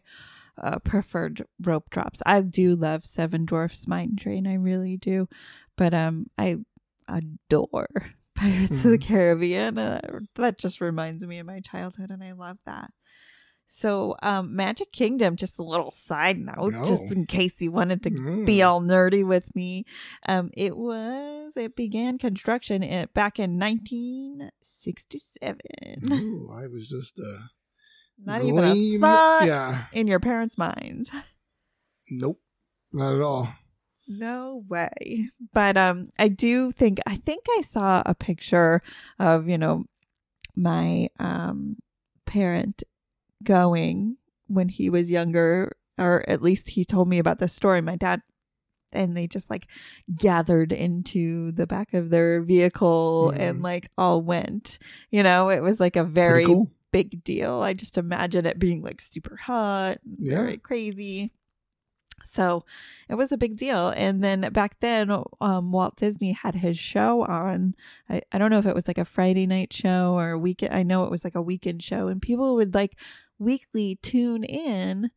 [0.56, 2.20] uh, preferred rope drops.
[2.26, 4.46] I do love Seven Dwarfs Mine Train.
[4.46, 5.28] I really do.
[5.76, 6.56] But um I
[7.06, 7.88] adore
[8.38, 9.02] Pirates of the Mhm.
[9.02, 9.78] Caribbean.
[9.78, 12.92] Uh, that just reminds me of my childhood, and I love that.
[13.70, 18.10] So, um, Magic Kingdom, just a little side note, just in case you wanted to
[18.10, 18.46] Mm.
[18.46, 19.84] be all nerdy with me.
[20.26, 22.80] Um, it was, it began construction
[23.12, 25.58] back in 1967.
[26.12, 27.38] Ooh, I was just uh,
[28.24, 29.86] Not even a thought Yeah.
[29.92, 31.10] in your parents' minds.
[32.10, 32.40] Nope.
[32.90, 33.52] Not at all.
[34.08, 35.28] No way.
[35.52, 38.80] But um I do think I think I saw a picture
[39.18, 39.84] of, you know,
[40.56, 41.76] my um
[42.24, 42.82] parent
[43.44, 44.16] going
[44.46, 48.22] when he was younger or at least he told me about the story my dad
[48.92, 49.66] and they just like
[50.16, 53.62] gathered into the back of their vehicle and Mhm.
[53.62, 54.78] like all went.
[55.10, 56.70] You know, it was like a very cool.
[56.90, 57.60] big deal.
[57.60, 60.36] I just imagine it being like super hot, Yeah.
[60.38, 61.32] very crazy.
[62.28, 62.64] So
[63.08, 63.88] it was a big deal.
[63.96, 65.10] And then back then,
[65.40, 67.74] um, Walt Disney had his show on.
[68.08, 70.74] I, I don't know if it was like a Friday night show or a weekend.
[70.74, 72.98] I know it was like a weekend show, and people would like
[73.38, 75.10] weekly tune in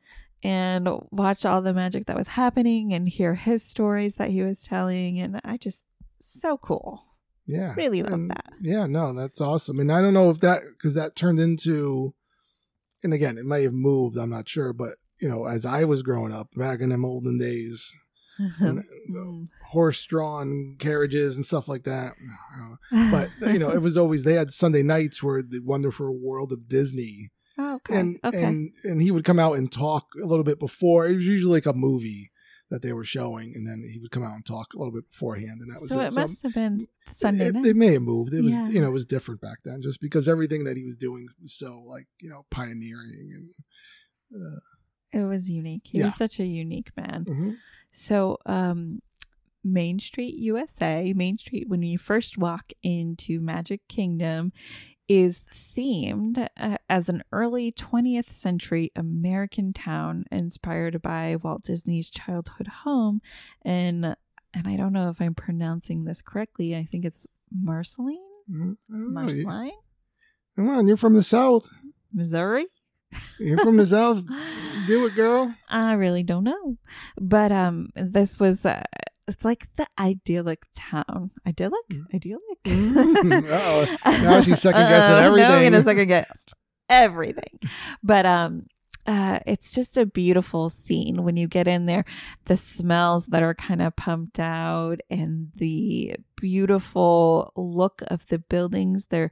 [0.44, 4.64] and watch all the magic that was happening and hear his stories that he was
[4.64, 5.20] telling.
[5.20, 5.84] And I just,
[6.20, 7.04] so cool.
[7.46, 7.74] Yeah.
[7.76, 8.54] Really love And, that.
[8.62, 9.80] Yeah, no, that's awesome.
[9.80, 12.14] And I don't know if that because that turned into,
[13.04, 14.18] and again, it may have moved.
[14.18, 17.38] I'm not sure, but you know, as I was growing up back in them olden
[17.38, 17.96] days,
[18.60, 19.46] and, Mm.
[19.70, 22.14] horse-drawn carriages and stuff like that.
[22.92, 26.68] But you know, it was always they had Sunday nights where the Wonderful World of
[26.68, 28.00] Disney, Oh, okay.
[28.00, 28.44] and okay.
[28.44, 31.06] and and he would come out and talk a little bit before.
[31.08, 32.32] It was usually like a movie
[32.70, 35.12] that they were showing, and then he would come out and talk a little bit
[35.12, 36.08] beforehand, and that was so it.
[36.08, 36.80] it must have been
[37.12, 37.56] Sunday it.
[37.58, 38.34] It may have moved.
[38.34, 38.70] It was, Yeah.
[38.70, 41.54] you know, it was different back then, just because everything that he was doing was
[41.54, 43.50] so like, you know, pioneering and.
[44.34, 44.60] Uh,
[45.14, 45.88] It was unique.
[45.88, 46.06] He Yeah.
[46.06, 47.26] was such a unique man.
[47.26, 47.58] mhm.
[47.92, 49.02] So, um,
[49.64, 54.54] Main Street, USA, Main Street, when you first walk into Magic Kingdom,
[55.08, 62.68] is themed uh, as an early 20th century American town inspired by Walt Disney's childhood
[62.68, 63.22] home.
[63.64, 64.16] And
[64.54, 66.76] and I don't know if I'm pronouncing this correctly.
[66.76, 68.18] I think it's Marceline,
[68.50, 68.78] Mhm.
[68.90, 69.22] I don't know.
[69.30, 69.72] You- Marceline,
[70.56, 71.70] Come on, you're from the South.
[72.14, 72.68] Missouri.
[73.40, 74.26] You're from the South.
[74.88, 75.54] Do it, girl.
[75.70, 76.78] I really don't know.
[77.20, 78.84] But um this was uh,
[79.28, 81.32] it's like the idyllic town.
[81.48, 81.86] Idyllic?
[82.14, 82.64] Idyllic?
[82.64, 83.50] Mm.
[83.50, 83.98] Uh-oh.
[84.06, 85.36] Now she's second-guessing Uh-oh.
[85.36, 85.72] Now I'm everything.
[85.72, 86.46] gonna second guess
[86.90, 87.60] everything.
[88.04, 88.62] But um
[89.08, 92.06] uh, it's just a beautiful scene when you get in there.
[92.46, 99.08] The smells that are kind of pumped out and the beautiful look of the buildings.
[99.08, 99.32] They're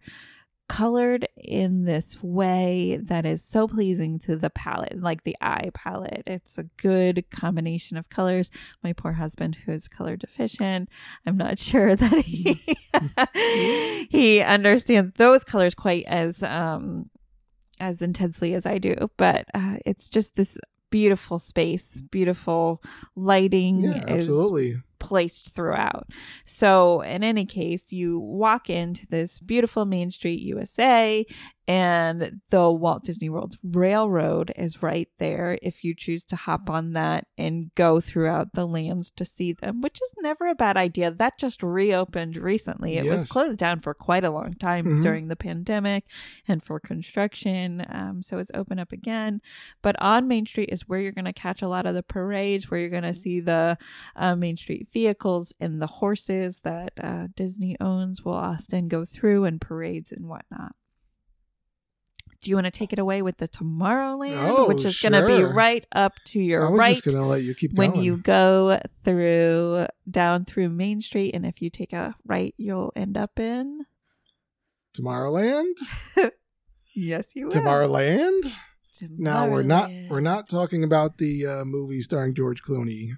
[0.69, 6.23] colored in this way that is so pleasing to the palette, like the eye palette.
[6.27, 8.49] It's a good combination of colors.
[8.82, 10.88] My poor husband, who is color deficient,
[11.25, 12.62] I'm not sure that he
[14.10, 17.10] he understands those colors quite as um
[17.82, 18.95] as intensely as I do.
[19.17, 20.58] But uh, it's just this
[20.91, 22.82] beautiful space, beautiful
[23.15, 24.82] lighting Yeah, is absolutely.
[24.99, 26.07] Placed throughout.
[26.45, 31.25] So, in any case, you walk into this beautiful Main Street, USA,
[31.69, 36.93] and the Walt Disney World Railroad is right there if you choose to hop on
[36.93, 41.12] that and go throughout the lands to see them, which is never a bad idea.
[41.12, 42.97] That just reopened recently.
[42.97, 45.03] It was closed down for quite a long time Mhm.
[45.03, 46.05] during the pandemic
[46.47, 47.86] and for construction.
[47.88, 49.39] Um, so, it's open up again.
[49.84, 52.71] But on Main Street is where you're going to catch a lot of the parades,
[52.71, 53.77] where you're going to see the
[54.15, 59.45] uh, Main Street vehicles and the horses that uh, Disney owns will often go through
[59.45, 60.73] and parades and whatnot.
[62.41, 65.25] Do you want to take it away with the Tomorrowland, Oh, which is going to
[65.28, 68.04] be right up to your I was right just gonna let you keep when going.
[68.04, 73.17] you go through down through Main Street, and if you take a right, you'll end
[73.17, 73.80] up in.
[74.97, 75.73] Tomorrowland.
[76.95, 77.54] Yes, you will.
[77.54, 78.52] Tomorrowland.
[79.17, 83.12] Now we're not we're not talking about the uh, movie starring George Clooney.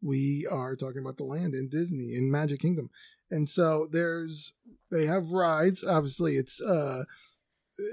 [0.00, 2.88] We are talking about the land in Disney in Magic Kingdom,
[3.30, 4.54] and so there's
[4.90, 5.84] they have rides.
[5.84, 7.04] Obviously, it's uh,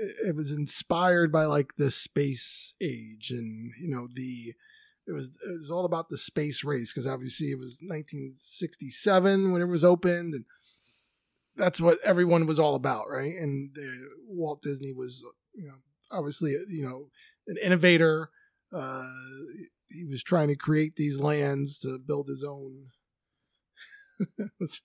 [0.02, 4.54] it it was inspired by like the space age, and you know the
[5.08, 9.62] it was it was all about the space race because obviously it was 1967 when
[9.62, 10.46] it was opened, and
[11.56, 13.36] that's what everyone was all about, right?
[13.36, 15.24] And uh, Walt Disney was
[15.54, 15.76] you know
[16.12, 17.08] obviously you know
[17.48, 18.30] an innovator.
[18.72, 19.08] Uh
[19.90, 22.88] he was trying to create these lands to build his own.
[24.38, 24.82] It was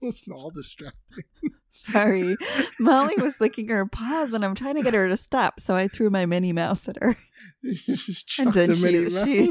[0.00, 1.24] wasn't all distracting
[1.74, 2.36] Sorry.
[2.78, 5.88] Molly was licking her paws and I'm trying to get her to stop, so I
[5.88, 7.16] threw my Minnie Mouse at her.
[8.38, 9.50] And then the she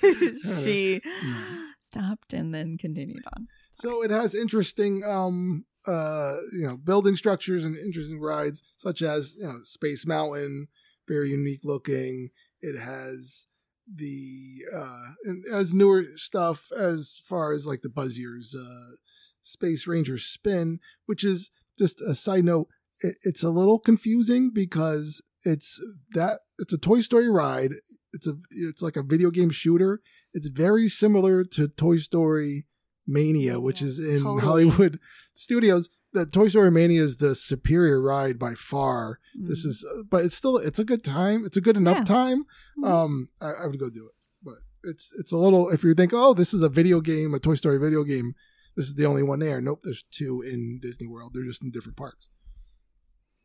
[0.00, 1.00] she she
[1.80, 3.46] stopped and then continued on.
[3.72, 9.36] so it has interesting um uh, you know, building structures and interesting rides, such as
[9.38, 10.68] you know, Space Mountain,
[11.08, 12.30] very unique looking.
[12.60, 13.46] It has
[13.92, 18.96] the uh, and as newer stuff as far as like the Buzz-Ears uh,
[19.42, 22.68] Space Ranger Spin, which is just a side note.
[23.00, 25.80] It, it's a little confusing because it's
[26.14, 27.72] that it's a Toy Story ride.
[28.12, 30.00] It's a it's like a video game shooter.
[30.34, 32.66] It's very similar to Toy Story
[33.06, 34.40] Mania, which Yeah, is in totally.
[34.42, 35.00] Hollywood
[35.34, 35.88] Studios.
[36.12, 39.18] The Toy Story Mania is the superior ride by far.
[39.34, 39.68] This Mm.
[39.70, 41.44] is, uh, but it's still it's a good time.
[41.46, 42.04] It's a good enough Yeah.
[42.04, 42.44] time.
[42.78, 42.86] Mhm.
[42.88, 45.70] Um, I, I would go do it, but it's it's a little.
[45.70, 48.34] If you think, oh, this is a video game, a Toy Story video game,
[48.76, 49.60] this is the only one there.
[49.60, 51.32] Nope, there's two in Disney World.
[51.34, 52.28] They're just in different parks.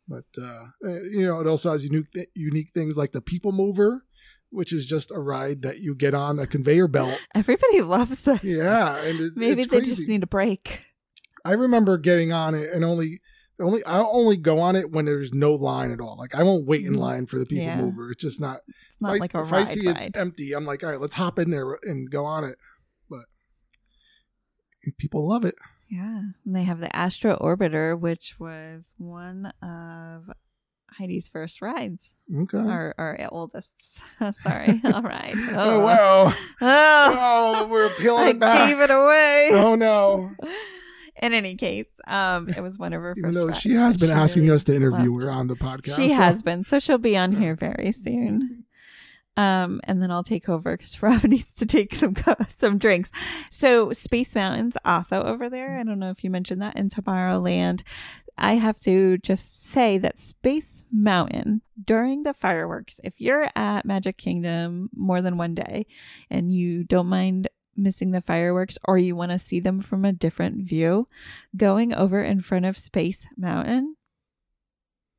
[0.07, 4.05] But uh, uh, you know, it also has unique unique things like the People Mover,
[4.51, 7.19] which is just a ride that you get on a conveyor belt.
[7.35, 8.43] Everybody loves this.
[8.43, 9.91] Yeah, and it's, Maybe it's they crazy.
[9.95, 10.79] just need a break.
[11.43, 13.19] I remember getting on it and only
[13.59, 16.15] only I'll only go on it when there's no line at all.
[16.17, 16.97] Like I won't wait in Mhm.
[16.99, 17.81] line for the people Yeah.
[17.81, 18.11] mover.
[18.11, 18.59] It's just not.
[18.87, 19.61] It's not if like a if ride.
[19.63, 19.97] If I see ride.
[19.97, 22.55] it's empty, I'm like, all right, let's hop in there and go on it.
[24.97, 25.55] People love it.
[25.89, 26.21] Yeah.
[26.45, 30.29] And they have the Astro Orbiter, which was one of
[30.97, 32.15] Heidi's first rides.
[32.35, 32.57] Okay.
[32.57, 34.01] Our, our oldest.
[34.33, 34.81] Sorry.
[34.85, 35.33] All right.
[35.53, 36.33] Oh wow!
[36.61, 37.13] Oh,
[37.61, 38.67] Oh, we're peeling it back.
[38.69, 39.49] gave it away.
[39.53, 40.31] Oh no!
[41.21, 44.09] In any case, um, it was one of her Even first though she has been
[44.09, 45.23] she asking really us to interview loved.
[45.25, 45.95] her on the podcast.
[45.95, 48.65] She so- has been, so she'll be on here very soon.
[49.37, 52.15] Um, and then I'll take over because Rob needs to take some
[52.47, 53.11] some drinks.
[53.51, 55.79] So Space Mountain's also over there.
[55.79, 57.83] I don't know if you mentioned that in Tomorrowland.
[58.39, 64.17] I have to just say that Space Mountain during the fireworks, if you're at Magic
[64.17, 65.87] Kingdom more than one day
[66.29, 70.13] and you don't mind missing the fireworks or you want to see them from a
[70.13, 71.07] different view,
[71.55, 73.95] going over in front of Space Mountain,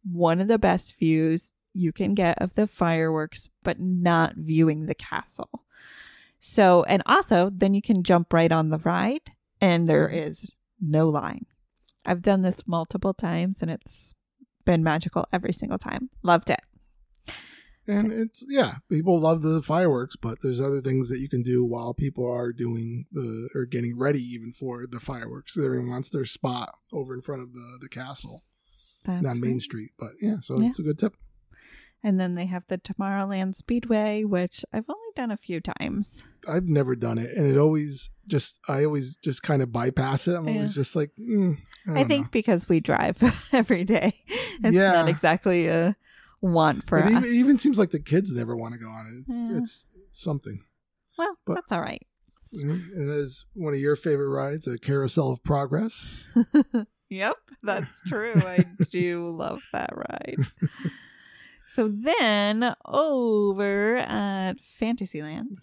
[0.04, 4.94] one of the best views you can get of the fireworks, but not viewing the
[4.94, 5.64] castle.
[6.38, 10.28] So, and also, then you can jump right on the ride, and there mm-hmm.
[10.28, 11.46] is no line.
[12.04, 14.14] I've done this multiple times, and it's
[14.64, 16.10] been magical every single time.
[16.22, 16.60] Loved it.
[17.86, 21.64] And it's yeah, people love the fireworks, but there's other things that you can do
[21.64, 25.56] while people are doing the or getting ready even for the fireworks.
[25.56, 28.42] Everyone wants their spot over in front of the the castle,
[29.06, 29.62] That's not Main right.
[29.62, 29.90] Street.
[29.98, 30.68] But yeah, so Yeah.
[30.68, 31.16] it's a good tip.
[32.02, 36.22] And then they have the Tomorrowland Speedway, which I've only done a few times.
[36.48, 40.34] I've never done it, and it always just I always just kind of bypass it.
[40.36, 40.54] I'm Yeah.
[40.54, 41.58] always just like, mm,
[41.88, 42.30] I, I, think know.
[42.30, 43.18] because we drive
[43.52, 44.92] every day, it's Yeah.
[44.92, 45.96] not exactly a
[46.40, 47.10] want for it us.
[47.10, 49.20] even, it even seems like the kids never want to go on it.
[49.28, 49.58] It's, Yeah.
[49.58, 50.62] it's something.
[51.18, 52.06] well, but- that's all right.
[52.28, 56.28] It's- It is one of your favorite rides, a Carousel of Progress.
[57.10, 58.34] Yep, that's true.
[58.36, 60.36] I do love that ride.
[61.68, 65.58] So then over at Fantasyland.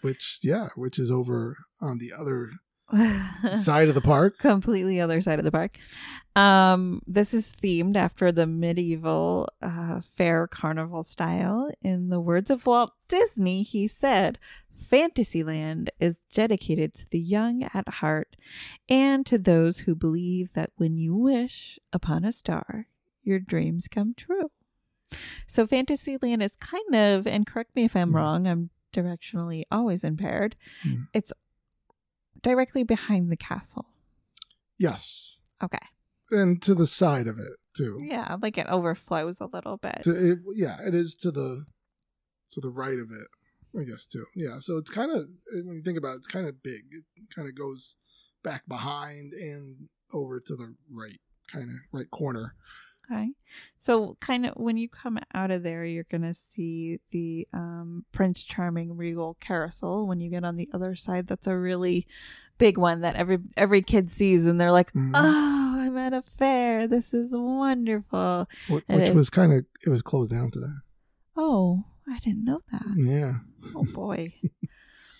[0.00, 2.50] which yeah, which is over on the other
[3.52, 4.38] side of the park.
[4.38, 5.78] completely other side of the park.
[6.34, 11.70] Um, this is themed after the medieval uh, fair carnival style.
[11.82, 14.38] In the words of Walt Disney, he said,
[14.72, 18.36] Fantasyland is dedicated to the young at heart
[18.88, 22.86] and to those who believe that when you wish upon a star,
[23.22, 24.50] your dreams come true.
[25.46, 28.14] So, Fantasyland is kind of, and correct me if I'm Mhm.
[28.14, 30.56] wrong, I'm directionally always impaired.
[30.84, 31.08] Mhm.
[31.14, 31.32] It's
[32.42, 33.86] directly behind the castle.
[34.78, 35.78] Yes, Okay.
[36.30, 37.98] and to the side of it too.
[38.02, 40.02] Yeah, like it overflows a little bit.
[40.02, 41.66] To it, yeah, it is to the
[42.52, 43.28] to the right of it,
[43.78, 44.24] I guess too.
[44.34, 45.28] Yeah, so it's kind of
[45.64, 46.82] when you think about it, it's kind of big.
[46.92, 47.96] It kind of goes
[48.42, 51.20] back behind and over to the right,
[51.52, 52.54] kind of right corner.
[53.10, 53.30] Okay.
[53.78, 58.44] So kind of when you come out of there, you're gonna see the um, Prince
[58.44, 60.06] Charming Regal Carousel.
[60.06, 62.06] When you get on the other side, that's a really
[62.58, 65.12] big one that every every kid sees, and they're like, Mhm.
[65.14, 66.86] "Oh, I'm at a fair.
[66.86, 69.14] This is wonderful." Which is.
[69.14, 70.66] was kind of it was closed down today.
[71.34, 72.84] Oh, I didn't know that.
[72.96, 73.38] Yeah,
[73.74, 74.34] Oh boy.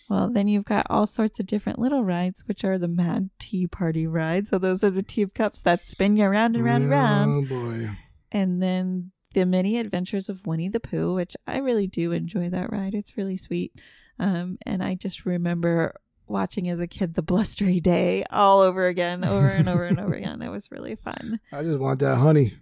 [0.09, 3.67] well, then you've got all sorts of different little rides, which are the Mad Tea
[3.67, 4.51] Party rides.
[4.51, 7.47] So those are the teacups that spin you around and round and round.
[7.47, 7.91] Oh boy,
[8.33, 12.73] And then the mini adventures of Winnie the Pooh, which I really do enjoy that
[12.73, 12.95] ride.
[12.95, 13.73] It's really sweet.
[14.19, 15.95] Um, and I just remember
[16.27, 20.15] watching as a kid the blustery day all over again, over and over and over
[20.17, 20.43] again.
[20.43, 21.41] It was really fun.
[21.53, 22.55] I just want that honey.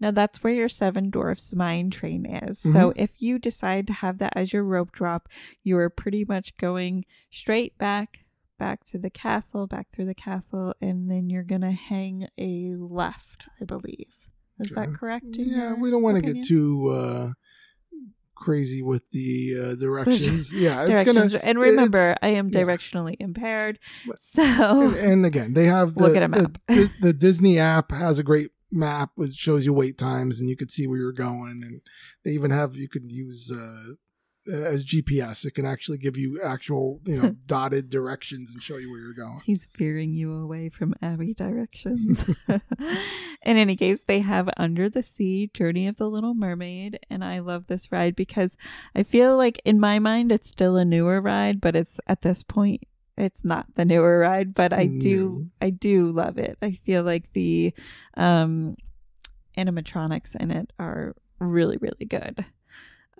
[0.00, 2.58] Now that's where your Seven Dwarfs Mine Train is.
[2.58, 5.28] So if you decide to have that as your rope drop,
[5.62, 8.24] you are pretty much going straight back,
[8.58, 13.46] back to the castle, back through the castle, and then you're gonna hang a left,
[13.60, 14.08] I believe.
[14.60, 14.86] Is Okay.
[14.86, 15.26] that correct?
[15.36, 17.32] Yeah, we don't want to get too uh,
[18.34, 20.52] crazy with the uh, directions.
[20.52, 21.04] yeah, it's gonna.
[21.20, 21.34] directions.
[21.34, 22.60] and remember, I am yeah.
[22.60, 23.78] directionally impaired,
[24.16, 26.58] so And, and again, they have the, Look at a the- map.
[26.68, 30.56] The, the Disney app has a great map which shows you wait times and you
[30.56, 31.62] could see where you're going.
[31.62, 31.80] And
[32.24, 33.94] they even have you could use uh,
[34.52, 35.44] as GPS.
[35.44, 39.14] It can actually give you actual you know dotted directions and show you where you're
[39.14, 39.40] going.
[39.44, 42.28] He's veering you away from Abby directions.
[42.48, 47.40] In any case, they have Under the Sea, Journey of the Little Mermaid, and I
[47.40, 48.56] love this ride because
[48.94, 52.42] I feel like in my mind it's still a newer ride, but it's at this
[52.42, 52.82] point
[53.16, 55.46] it's not the newer ride, but I do No.
[55.66, 56.58] I do love it.
[56.62, 57.72] I feel like the
[58.16, 58.76] um
[59.56, 62.44] animatronics in it are really really good.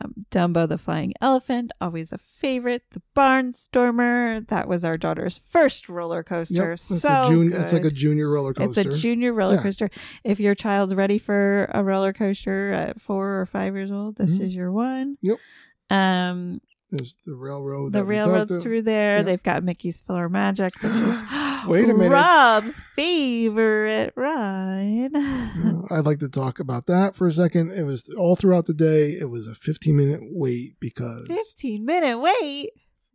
[0.02, 2.82] Um, Dumbo the Flying Elephant, always a favorite.
[2.90, 6.70] The Barnstormer, that was our daughter's first roller coaster.
[6.70, 7.60] Yep, it's so a junior.
[7.60, 8.80] It's like a junior roller coaster.
[8.80, 9.62] It's a junior roller Yeah.
[9.62, 9.90] coaster.
[10.24, 14.38] If your child's ready for a roller coaster at four or five years old, this
[14.38, 14.46] Mhm.
[14.46, 15.16] is your one.
[15.22, 15.38] Yep.
[15.90, 16.60] Um,
[16.90, 17.92] There's the railroad.
[17.92, 19.16] the that we talked railroad's through there.
[19.18, 19.22] Yeah.
[19.22, 21.22] They've got Mickey's PhilharMagic, which is
[21.66, 22.12] Wait a minute.
[22.12, 25.10] Rob's favorite ride.
[25.90, 27.72] I'd like to talk about that for a second.
[27.72, 29.10] It was all throughout the day.
[29.12, 32.70] It was a 15 minute wait because Fifteen minute wait.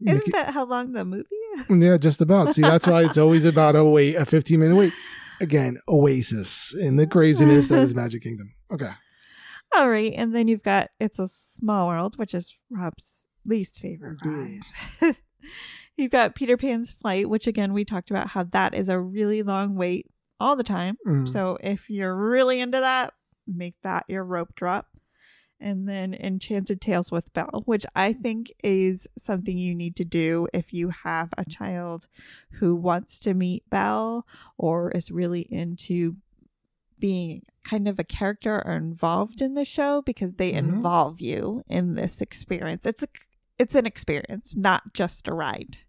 [0.06, 1.70] Isn't that how long the movie is?
[1.70, 2.56] yeah, just about.
[2.56, 4.94] See, that's why it's always about a wait, a 15 minute wait.
[5.42, 8.54] Again, Oasis in the craziness that is Magic Kingdom.
[8.72, 8.90] Okay.
[9.76, 14.20] All right, and then you've got It's a Small World, which is Rob's least favorite
[14.24, 14.62] ride.
[15.98, 19.44] you've got Peter Pan's Flight, which again we talked about how that is a really
[19.44, 20.08] long wait
[20.40, 20.98] all the time.
[21.06, 21.28] Mm.
[21.28, 23.14] So if you're really into that,
[23.48, 24.88] make that your rope drop.
[25.62, 30.48] And then Enchanted Tales with Belle, which I think is something you need to do
[30.54, 32.08] if you have a child
[32.54, 34.26] who wants to meet Belle
[34.58, 36.16] or is really into
[36.98, 40.58] being kind of a character or involved in the show because they Mhm.
[40.60, 42.86] involve you in this experience.
[42.86, 43.08] It's a
[43.60, 45.80] it's an experience, not just a ride.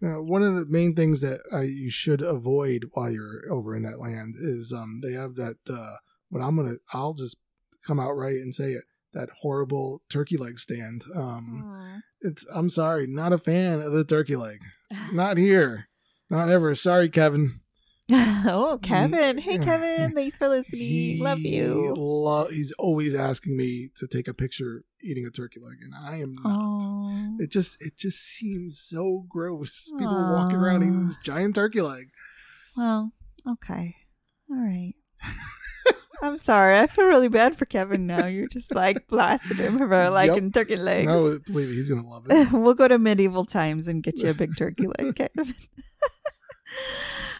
[0.00, 3.82] Now, one of the main things that uh, you should avoid while you're over in
[3.84, 5.56] that land is um, they have that.
[5.70, 5.96] Uh,
[6.28, 7.36] what I'm gonna, I'll just
[7.86, 8.84] come out right and say it.
[9.12, 11.04] That horrible turkey leg stand.
[11.14, 12.44] Um, it's.
[12.52, 14.60] I'm sorry, not a fan of the turkey leg.
[15.12, 15.88] Not here.
[16.30, 16.74] Not ever.
[16.76, 17.60] Sorry, Kevin.
[18.12, 19.38] oh, Kevin.
[19.38, 19.58] Hey.
[19.58, 20.12] Kevin.
[20.12, 21.18] Thanks for listening.
[21.20, 21.92] Love you.
[21.96, 26.16] lo- he's always asking me to take a picture eating a turkey leg, and I
[26.20, 26.44] am not.
[26.46, 27.36] Oh.
[27.40, 29.90] It just it just seems so gross.
[29.98, 32.10] People walking around eating this giant turkey leg.
[32.76, 33.12] Well,
[33.48, 33.96] okay.
[34.50, 34.94] All right.
[36.22, 36.78] I'm sorry.
[36.78, 38.26] I feel really bad for Kevin now.
[38.26, 41.08] You're just like blasting him for liking turkey legs.
[41.08, 42.52] No, believe me, he's gonna love it.
[42.52, 45.54] we'll go to medieval times and get you a big turkey leg, Kevin.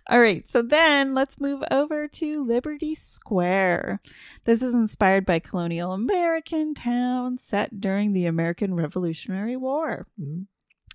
[0.08, 4.00] All right, so then let's move over to Liberty Square.
[4.44, 10.06] This is inspired by colonial American town set during the American Revolutionary War.
[10.20, 10.46] Mhm.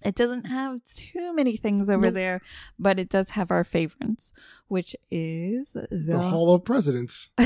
[0.03, 2.13] It doesn't have too many things over Nope.
[2.13, 2.41] there,
[2.79, 4.33] but it does have our favorites,
[4.67, 7.29] which is the, The Hall of Presidents.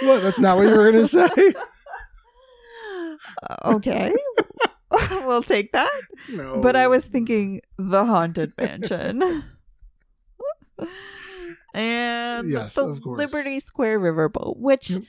[0.00, 0.22] What?
[0.22, 1.28] That's not what you were gonna say.
[3.64, 4.14] okay,
[5.26, 5.90] we'll take that.
[6.30, 6.60] No.
[6.60, 9.22] But I was thinking the haunted mansion.
[11.74, 12.84] and Yes, the.
[12.86, 15.02] Liberty Square Riverboat, which Yep.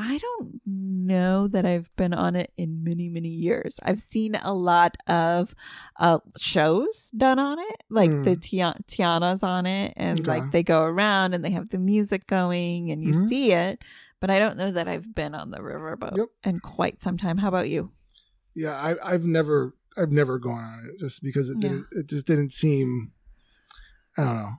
[0.00, 3.80] I don't know that I've been on it in many, many years.
[3.82, 5.56] I've seen a lot of
[5.98, 8.40] uh, shows done on it, like the Mm.
[8.42, 10.28] Tia- Tiana's on it, and Okay.
[10.40, 13.28] like they go around and they have the music going and you Mhm.
[13.28, 13.82] see it.
[14.20, 16.28] But I don't know that I've been on the riverboat Yep.
[16.44, 17.38] in quite some time.
[17.38, 17.90] How about you?
[18.58, 22.26] Yeah, I, I've never, I've never gone on it just because it didn't, it just
[22.26, 23.12] didn't seem.
[24.16, 24.52] I don't know.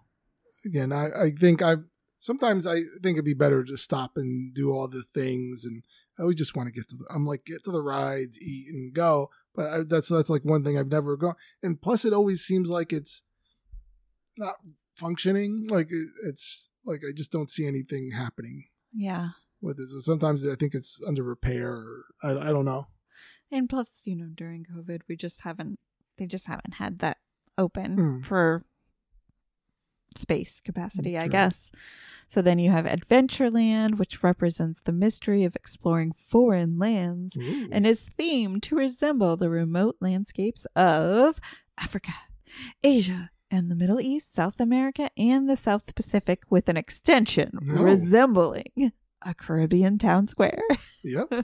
[0.66, 1.76] Again, I, I think I
[2.20, 5.84] sometimes I think it'd be better to stop and do all the things, and
[6.18, 7.06] I always just want to get to the.
[7.14, 9.30] I'm like get to the rides, eat, and go.
[9.56, 11.36] But I, that's that's like one thing I've never gone.
[11.64, 13.22] And plus, it always seems like it's
[14.38, 14.56] not
[14.96, 15.68] functioning.
[15.70, 19.30] Like it, it's like I just don't see anything happening Yeah.
[19.62, 19.90] with it.
[19.90, 21.72] So sometimes I think it's under repair.
[21.72, 22.88] Or I, I don't know.
[23.52, 25.80] And plus, you know, during COVID, we just haven't,
[26.18, 27.18] they just haven't had that
[27.58, 28.26] open Mm.
[28.26, 28.64] for
[30.16, 31.72] space capacity, I guess.
[32.28, 37.70] So then you have Adventureland, which represents the mystery of exploring foreign lands Ooh.
[37.72, 41.40] and is themed to resemble the remote landscapes of
[41.78, 42.14] Africa,
[42.84, 47.82] Asia, and the Middle East, South America, and the South Pacific, with an extension No.
[47.84, 48.92] resembling
[49.22, 50.62] a Caribbean town square.
[51.04, 51.34] Yep.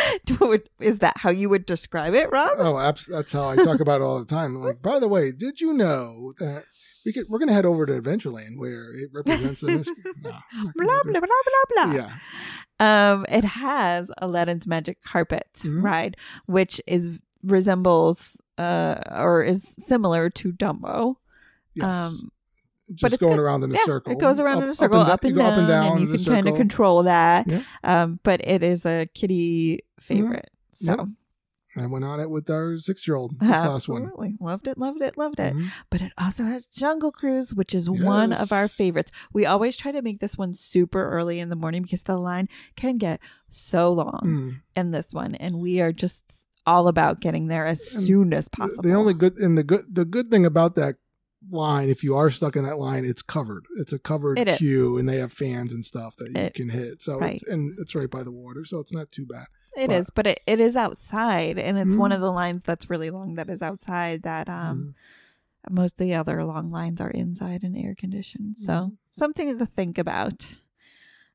[0.80, 2.50] Is that how you would describe it, Rob?
[2.58, 4.54] Oh, abs- that's how I talk about it all the time.
[4.56, 6.64] Like, by the way, did you know that
[7.04, 9.94] we could, we're going to head over to Adventureland where it represents the mystery?
[10.24, 10.32] No,
[10.76, 11.92] blah blah blah blah blah.
[11.94, 11.96] it.
[11.96, 13.12] Yeah.
[13.12, 15.82] Um, it has Aladdin's magic carpet Mhm.
[15.82, 16.16] ride,
[16.46, 21.16] which is resembles uh or is similar to Dumbo.
[21.74, 21.84] Yes.
[21.94, 22.30] Um,
[22.94, 23.42] Just it's going good.
[23.42, 24.12] around in a yeah, circle.
[24.12, 26.24] it goes around in a circle, up and, down, up and down, and you can
[26.24, 27.48] kind of control that.
[27.48, 27.62] Yeah.
[27.84, 30.50] Um, but it is a kitty favorite.
[30.72, 31.06] So Yep.
[31.84, 33.40] I went on it with our six-year-old.
[33.40, 34.02] This last one.
[34.02, 35.54] absolutely loved it, loved it, loved it.
[35.54, 35.68] Mhm.
[35.88, 39.10] But it also has Jungle Cruise, which is one of our favorites.
[39.32, 42.48] We always try to make this one super early in the morning because the line
[42.76, 44.54] can get so long Mm.
[44.76, 48.82] in this one, and we are just all about getting there as soon as possible.
[48.82, 50.96] The only good and the good the good thing about that
[51.50, 53.64] line, if you are stuck in that line, it's covered.
[53.76, 54.58] It's a covered It is.
[54.58, 57.02] queue, and they have fans and stuff that you It- can hit.
[57.02, 57.34] So right.
[57.34, 59.46] it's, and it's right by the water, so it's not too bad.
[59.76, 62.14] It but- is, but it, it is outside, and it's one Mhm.
[62.16, 64.22] of the lines that's really long that is outside.
[64.22, 64.94] That um,
[65.68, 65.74] Mhm.
[65.74, 68.56] most of the other long lines are inside and air conditioned.
[68.58, 68.96] So Mhm.
[69.08, 70.56] something to think about.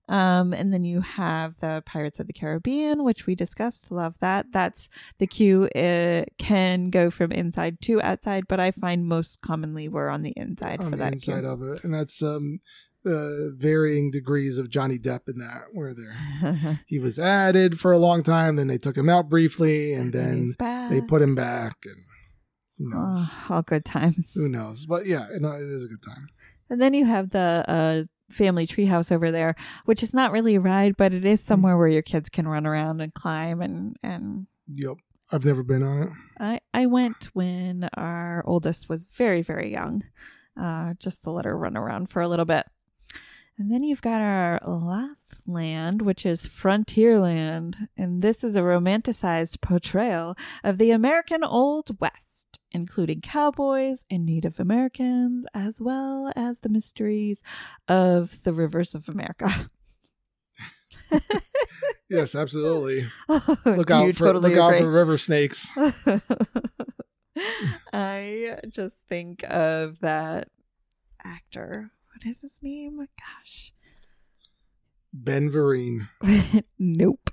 [0.10, 3.92] Um, and then you have the Pirates of the Caribbean, which we discussed.
[3.92, 4.48] Love that.
[4.52, 5.70] That's the queue.
[5.76, 10.34] It can go from inside to outside, but I find most commonly we're on the
[10.38, 11.50] inside on for the that inside queue.
[11.50, 12.60] of it, and that's um,
[13.06, 17.98] uh, varying degrees of Johnny Depp in that, where there he was added for a
[17.98, 20.54] long time, then they took him out briefly, and then
[20.90, 21.96] they put him back, and
[22.78, 23.20] who knows?
[23.20, 24.34] Oh, all good times.
[24.36, 24.86] Who knows?
[24.86, 26.28] But yeah, no, it is a good time.
[26.70, 29.56] And then you have the uh, family treehouse over there,
[29.86, 32.68] which is not really a ride, but it is somewhere where your kids can run
[32.68, 33.62] around and climb.
[33.62, 34.98] And and Yep,
[35.32, 36.10] I've never been on it.
[36.40, 40.04] I I went when our oldest was very very young,
[40.60, 42.66] uh, just to let her run around for a little bit.
[43.60, 47.88] And then you've got our last land, which is Frontierland.
[47.98, 54.60] And this is a romanticized portrayal of the American Old West, including cowboys and Native
[54.60, 57.42] Americans, as well as the mysteries
[57.88, 59.50] of the rivers of America.
[62.10, 63.06] Yes, absolutely.
[63.30, 65.68] Oh, do Look out for totally look out for river snakes.
[67.94, 70.48] I just think of that
[71.24, 71.92] actor.
[72.18, 72.98] What is his name?
[72.98, 73.74] Gosh.
[75.14, 76.08] Ben Vereen,
[76.80, 77.30] nope.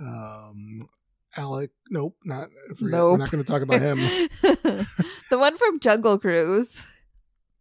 [0.00, 0.88] um,
[1.36, 1.70] Alec.
[1.90, 2.48] Nope, not.
[2.70, 2.80] Forget.
[2.92, 3.12] Nope.
[3.12, 3.98] We're not going to talk about him.
[5.30, 6.82] the one from Jungle Cruise.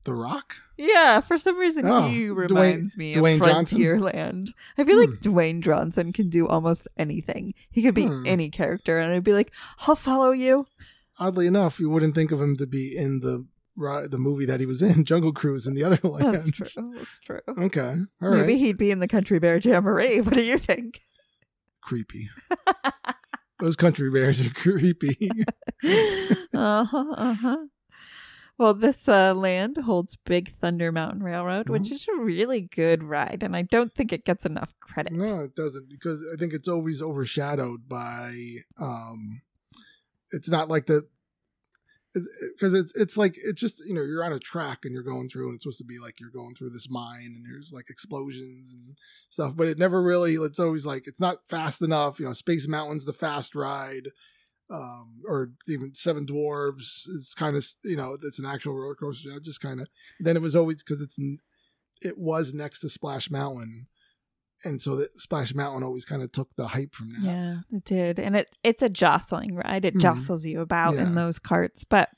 [0.06, 0.56] The Rock.
[0.78, 3.80] Yeah, for some reason Oh, he Dwayne- reminds me Dwayne of Johnson?
[3.80, 4.50] Frontierland.
[4.78, 5.30] I feel like Hmm.
[5.30, 7.54] Dwayne Johnson can do almost anything.
[7.72, 8.24] He could be Hmm.
[8.26, 9.52] any character, and I'd be like,
[9.86, 10.66] "I'll follow you."
[11.20, 13.46] Oddly enough, you wouldn't think of him to be in the
[13.76, 16.34] the movie that he was in, Jungle Cruise, in the other land.
[16.36, 16.94] That's true.
[16.98, 17.40] That's true.
[17.58, 18.42] Okay, all right.
[18.42, 20.22] Maybe he'd be in the Country Bear Jamboree.
[20.22, 21.00] What do you think?
[21.82, 22.30] Creepy.
[23.60, 25.30] Those country bears are creepy.
[26.54, 27.14] uh huh.
[27.18, 27.58] Uh huh.
[28.58, 31.92] Well, this uh, land holds Big Thunder Mountain Railroad, which Mhm.
[31.94, 35.14] is a really good ride, and I don't think it gets enough credit.
[35.14, 38.58] No, it doesn't because I think it's always overshadowed by.
[38.78, 39.42] um
[40.32, 41.08] It's not like the
[42.14, 45.28] because it's it's like it's just you know you're on a track and you're going
[45.30, 47.90] through and it's supposed to be like you're going through this mine and there's like
[47.90, 48.98] explosions and
[49.30, 50.36] stuff, but it never really.
[50.36, 52.20] It's always like it's not fast enough.
[52.20, 54.10] You know, Space Mountain's the fast ride.
[54.70, 59.40] Um, or even Seven Dwarves is kind of you know it's an actual roller coaster.
[59.40, 59.90] Just kind of
[60.20, 61.20] then it was always because it's
[62.02, 63.88] it was next to Splash Mountain,
[64.64, 67.24] and so that Splash Mountain always kind of took the hype from that.
[67.24, 69.86] Yeah, it did, and it it's a jostling ride.
[69.86, 70.02] It Mhm.
[70.02, 72.10] jostles you about in those carts, but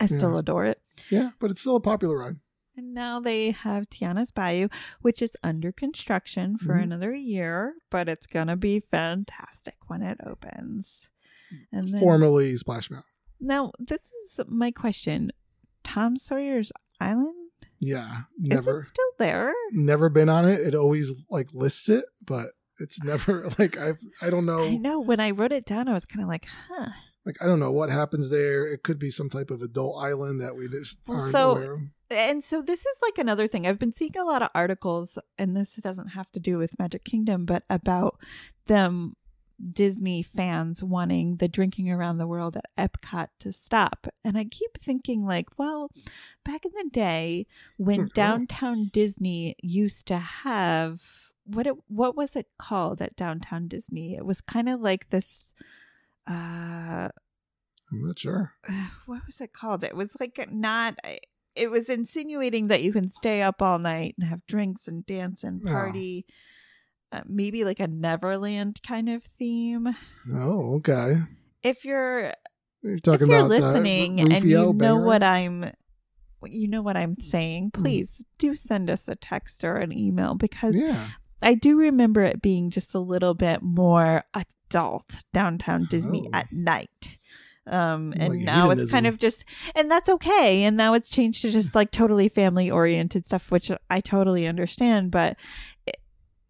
[0.00, 0.38] I still Yeah.
[0.40, 0.82] adore it.
[1.10, 2.36] Yeah, but it's still a popular ride.
[2.76, 4.68] And now they have Tiana's Bayou,
[5.00, 6.82] which is under construction for Mhm.
[6.84, 11.10] another year, but it's gonna be fantastic when it opens.
[11.72, 13.10] And then Formerly Splash Mountain.
[13.40, 15.32] now this is my question:
[15.82, 17.47] Tom Sawyer's Island
[17.80, 19.52] Yeah, is never it still there?
[19.72, 20.60] never been on it.
[20.60, 22.46] It always like lists it, but
[22.80, 25.00] it's uh, never like I've I don't know I know.
[25.00, 26.90] When I wrote it down, I was kind of like, huh.
[27.24, 28.66] like I don't know what happens there.
[28.66, 31.72] It could be some type of adult island that we just Well, aren't so- aware
[31.74, 31.80] of.
[32.10, 35.54] and so this is like another thing i've been seeing a lot of articles and
[35.54, 38.18] this doesn't have to do with magic kingdom but about
[38.66, 39.14] them
[39.72, 44.78] disney fans wanting the drinking around the world at epcot to stop and i keep
[44.78, 45.90] thinking like well
[46.44, 47.44] back in the day
[47.76, 48.08] when Oh.
[48.14, 51.02] downtown disney used to have
[51.44, 55.54] what it what was it called at downtown disney it was kind of like this
[56.28, 57.08] uh
[57.90, 58.52] I'm not sure.
[59.06, 59.82] what was it called?
[59.82, 60.98] It was like not.
[61.56, 65.42] It was insinuating that you can stay up all night and have drinks and dance
[65.42, 66.26] and party.
[67.12, 69.88] Uh, maybe like a Neverland kind of theme.
[70.32, 71.16] Oh, okay.
[71.62, 72.32] If you're
[72.82, 75.70] You're talking if you're about listening and you know what I'm
[76.44, 77.82] you know what I'm saying, Hmm.
[77.82, 81.08] please do send us a text or an email because Yeah.
[81.42, 86.36] I do remember it being just a little bit more adult downtown Disney Oh.
[86.36, 87.18] at night.
[87.66, 89.44] Um, and Like now it's kind of just,
[89.74, 90.62] and that's okay.
[90.62, 95.10] And now it's changed to just like totally family oriented stuff, which I totally understand.
[95.10, 95.36] But
[95.86, 95.96] it-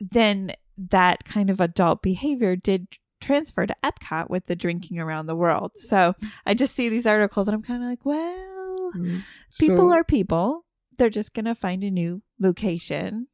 [0.01, 2.87] then that kind of adult behavior did
[3.21, 5.73] transfer to Epcot with the drinking around the world.
[5.75, 6.15] So
[6.47, 9.23] I just see these articles and I'm kind of like, well, Mm.
[9.59, 10.65] people So- are people.
[10.97, 13.27] They're just going to find a new location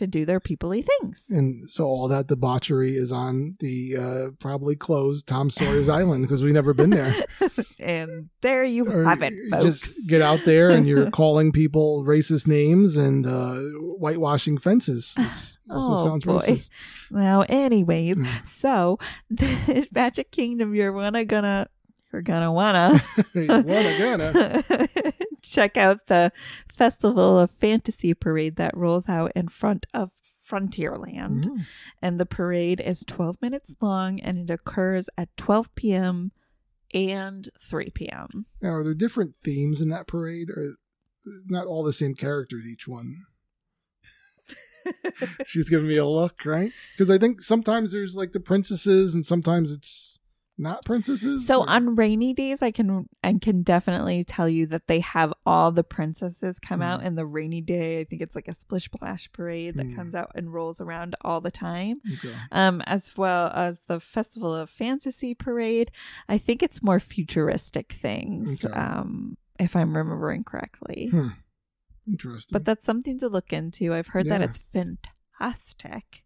[0.00, 1.30] to do their peoply things.
[1.30, 6.42] And so all that debauchery is on the uh, probably closed Tom Sawyer's Island because
[6.42, 7.14] we've never been there.
[7.78, 9.64] and there you Or have it, folks.
[9.64, 13.54] Just get out there and you're calling people racist names and uh,
[13.98, 15.14] whitewashing fences.
[15.16, 16.38] It's also Oh, sounds boy.
[16.38, 16.70] racist.
[17.10, 18.46] now, anyways, Mm.
[18.46, 18.98] so
[19.30, 21.68] the Magic Kingdom, you're wanna gonna
[22.12, 23.00] you're gonna wanna
[23.34, 24.52] Wanna gonna.
[25.42, 26.32] Check out the
[26.68, 30.10] Festival of Fantasy parade that rolls out in front of
[30.46, 31.44] Frontierland.
[31.44, 31.66] Mhm.
[32.02, 36.32] And the parade is 12 minutes long and it occurs at 12 p.m.
[36.92, 38.46] and 3 p.m.
[38.60, 40.72] Now, are there different themes in that parade, or
[41.46, 43.26] not all the same characters each one?
[45.46, 46.72] She's giving me a look, right?
[46.94, 50.18] Because I think sometimes there's like the princesses, and sometimes it's
[50.60, 51.46] not princesses.
[51.46, 55.32] So Or- on rainy days, I can I can definitely tell you that they have
[55.46, 56.84] all the princesses come Hmm.
[56.84, 58.00] out in the rainy day.
[58.00, 59.96] I think it's like a splish splash parade that Hmm.
[59.96, 62.00] comes out and rolls around all the time.
[62.14, 62.34] Okay.
[62.52, 65.90] Um, as well as the Festival of Fantasy parade.
[66.28, 68.64] I think it's more futuristic things.
[68.64, 68.72] Okay.
[68.74, 71.08] Um, if I'm remembering correctly.
[71.10, 71.28] Hmm.
[72.06, 72.54] Interesting.
[72.54, 73.94] But that's something to look into.
[73.94, 76.24] I've heard that it's fantastic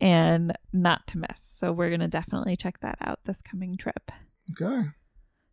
[0.00, 1.40] and not to miss.
[1.40, 4.10] So we're gonna definitely check that out this coming trip.
[4.60, 4.88] okay.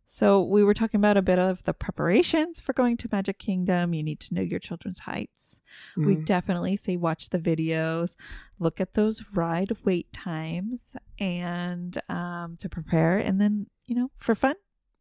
[0.06, 3.94] So we were talking about a bit of the preparations for going to Magic Kingdom.
[3.94, 5.58] You need to know your children's heights.
[5.96, 6.24] We Mhm.
[6.26, 8.14] definitely say watch the videos,
[8.60, 13.18] look at those ride wait times, and um, to prepare.
[13.18, 14.54] And then you know, for fun,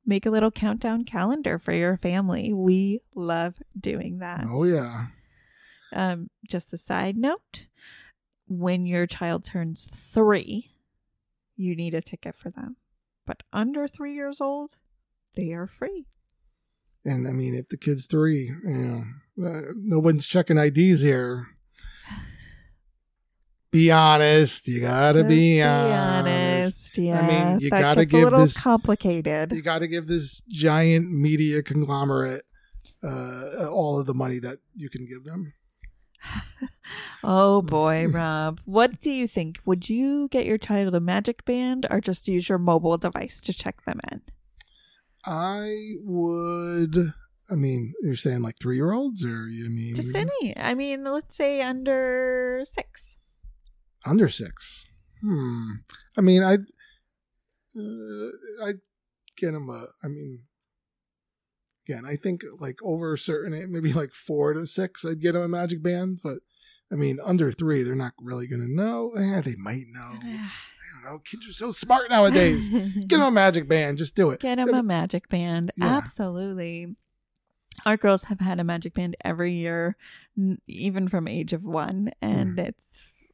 [0.05, 2.51] make a little countdown calendar for your family.
[2.53, 4.45] We love doing that.
[4.49, 5.07] Oh yeah.
[5.91, 7.67] Um, just a side note:
[8.47, 10.75] when your child turns three,
[11.55, 12.77] you need a ticket for them.
[13.25, 14.77] But under three years old,
[15.35, 16.05] they are free.
[17.05, 19.03] And I mean, if the kid's three, you
[19.37, 21.47] know, uh, no one's checking IDs here.
[23.71, 24.67] Be honest.
[24.67, 26.27] You gotta Just be, be honest.
[26.27, 26.97] honest.
[26.97, 29.51] Yeah, I mean, you gotta give a little this- complicated.
[29.51, 32.43] You got to give this giant media conglomerate
[33.03, 35.53] uh, all of the money that you can give them.
[37.23, 39.59] Oh boy, Rob, what do you think?
[39.65, 43.53] Would you get your child a Magic Band or just use your mobile device to
[43.53, 44.21] check them in?
[45.25, 47.13] I would.
[47.49, 50.53] I mean, you're saying like three year olds, or you mean Just any.
[50.57, 53.15] I mean, let's say under six.
[54.05, 54.85] under six?
[55.21, 55.71] Hmm.
[56.17, 56.65] I mean, I'd
[57.77, 58.79] uh, I'd
[59.37, 59.87] get them a.
[60.03, 60.41] I mean,
[61.87, 65.41] again, I think like over a certain maybe like four to six, I'd get them
[65.43, 66.19] a magic band.
[66.23, 66.39] But
[66.91, 69.11] I mean, under three, they're not really gonna know.
[69.17, 70.01] Eh, they might know.
[70.23, 70.49] I
[71.03, 71.19] don't know.
[71.19, 72.69] Kids are so smart nowadays.
[73.07, 73.97] Get them a magic band.
[73.97, 74.39] Just do it.
[74.39, 75.71] Get him a magic band.
[75.75, 75.87] Yeah.
[75.97, 76.95] Absolutely.
[77.85, 79.97] Our girls have had a magic band every year,
[80.67, 82.65] even from age of one, and Hmm.
[82.67, 83.33] it's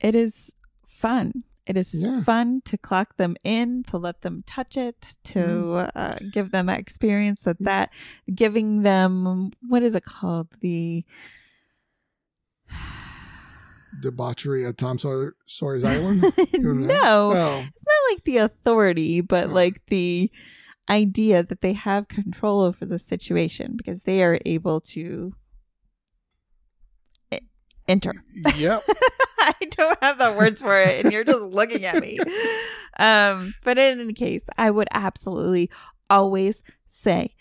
[0.00, 0.54] it is
[0.86, 1.42] fun.
[1.64, 2.22] It is Yeah.
[2.24, 5.90] fun to clock them in, to let them touch it, to mm-hmm.
[5.98, 7.64] uh, give them that experience that mm-hmm.
[7.64, 7.90] that
[8.34, 11.04] giving them what is it called the
[14.00, 16.22] Debauchery at Tom Sawyer, Sawyer's Island.
[16.22, 19.52] no, Oh, it's not like the authority, but Oh.
[19.52, 20.30] like the
[20.90, 25.34] idea that they have control over the situation because they are able to
[27.32, 27.38] e-
[27.86, 28.14] enter.
[28.56, 28.82] yep.
[29.60, 32.18] I don't have the words for it, and you're just looking at me.
[32.98, 35.70] Um, but in any case, I would absolutely
[36.08, 37.34] always say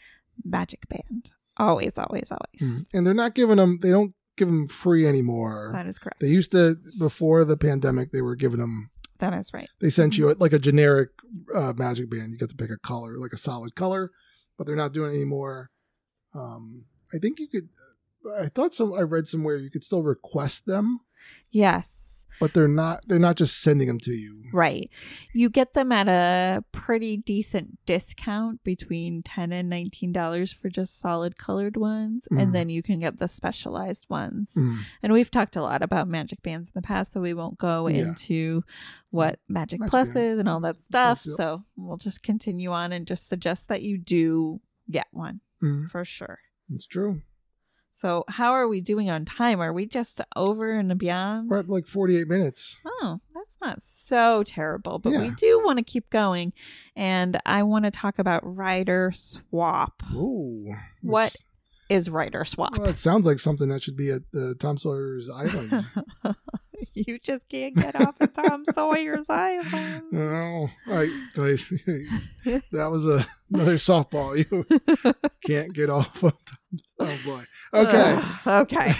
[0.43, 1.31] magic band.
[1.57, 2.73] Always, always, always.
[2.73, 2.85] Mm.
[2.93, 3.79] And they're not giving them.
[3.81, 5.69] They don't give them free anymore.
[5.73, 6.19] That is correct.
[6.19, 8.11] They used to before the pandemic.
[8.11, 8.89] They were giving them.
[9.19, 9.69] That is right.
[9.79, 11.09] They sent you like a generic
[11.53, 12.31] uh, magic band.
[12.31, 14.09] You got to pick a color, like a solid color,
[14.57, 15.69] but they're not doing it anymore.
[16.33, 17.69] Um, I think you could.
[18.39, 18.93] I thought some.
[18.93, 20.99] I read somewhere you could still request them.
[21.51, 22.07] Yes.
[22.39, 24.41] but they're not they're not just sending them to you.
[24.53, 24.89] Right.
[25.33, 31.37] You get them at a pretty decent discount between 10 and $19 for just solid
[31.37, 32.27] colored ones.
[32.31, 32.41] Mhm.
[32.41, 34.55] And then you can get the specialized ones.
[34.57, 34.77] Mm.
[35.03, 37.87] And we've talked a lot about Magic Bands in the past, so we won't go
[37.87, 37.97] Yeah.
[38.07, 38.63] into
[39.09, 40.25] what Magic, Magic Plus Band.
[40.25, 41.21] is and all that stuff.
[41.25, 41.37] Yes, yep.
[41.37, 45.89] So we'll just continue on and just suggest that you do get one Mm.
[45.89, 46.39] for sure.
[46.69, 47.21] It's true.
[47.93, 49.61] So, how are we doing on time?
[49.61, 51.49] Are we just over and beyond?
[51.49, 52.77] We're at like 48 minutes.
[52.85, 56.53] Oh, that's not so terrible, but we do want to keep going.
[56.95, 60.01] And I want to talk about Rider Swap.
[60.13, 60.73] Ooh.
[61.01, 61.35] What
[61.89, 62.77] is Rider Swap?
[62.77, 65.85] Well, it sounds like something that should be at the Tom Sawyer's Island.
[66.93, 70.03] you just can't get off of Tom Sawyer's Island.
[70.11, 71.01] no, I,
[71.37, 71.57] I,
[72.71, 74.37] that was a, another softball.
[74.37, 74.65] You
[75.45, 76.57] can't get off of Tom.
[76.99, 77.43] Oh boy.
[77.73, 78.19] Okay.
[78.45, 78.95] Okay.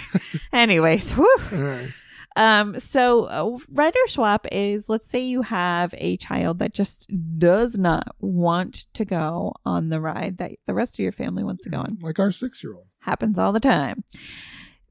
[0.52, 1.36] Anyways, whew.
[1.52, 1.88] All right.
[2.36, 7.76] Um, so uh, rider swap is let's say you have a child that just does
[7.76, 11.70] not want to go on the ride that the rest of your family wants to
[11.70, 11.98] go on.
[12.00, 12.86] Like our six year old.
[13.00, 14.04] Happens all the time.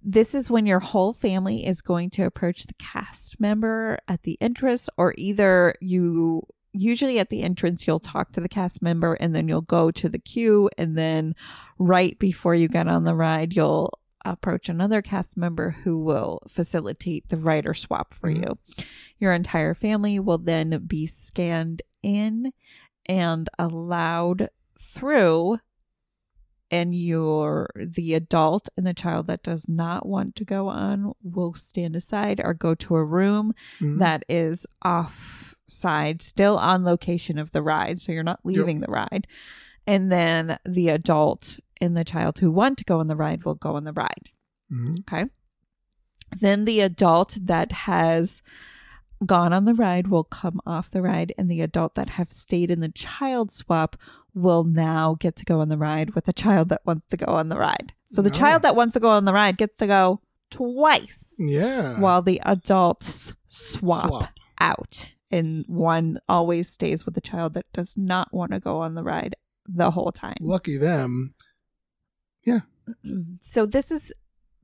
[0.03, 4.37] This is when your whole family is going to approach the cast member at the
[4.41, 6.43] entrance, or either you
[6.73, 10.07] usually at the entrance you'll talk to the cast member and then you'll go to
[10.07, 11.35] the queue and then
[11.77, 13.91] right before you get on the ride you'll
[14.23, 18.37] approach another cast member who will facilitate the rider swap for Mhm.
[18.45, 18.85] you.
[19.19, 22.53] Your entire family will then be scanned in
[23.05, 24.47] and allowed
[24.79, 25.57] through
[26.71, 31.53] and your the adult and the child that does not want to go on will
[31.53, 33.99] stand aside or go to a room Mhm.
[33.99, 37.99] that is offside, still on location of the ride.
[37.99, 39.27] So you're not leaving the ride.
[39.85, 43.55] And then the adult and the child who want to go on the ride will
[43.55, 44.29] go on the ride.
[44.71, 44.99] Mhm.
[45.01, 45.25] Okay.
[46.39, 48.41] Then the adult that has
[49.25, 52.71] gone on the ride will come off the ride, and the adult that have stayed
[52.71, 53.95] in the child swap
[54.33, 57.25] will now get to go on the ride with the child that wants to go
[57.33, 57.93] on the ride.
[58.05, 58.33] So the Oh.
[58.33, 61.99] child that wants to go on the ride gets to go twice Yeah.
[61.99, 64.29] while the adults swap, Swap.
[64.59, 68.95] out and one always stays with the child that does not want to go on
[68.95, 70.35] the ride the whole time.
[70.41, 71.33] Lucky them.
[72.43, 72.61] Yeah.
[73.41, 74.11] So this is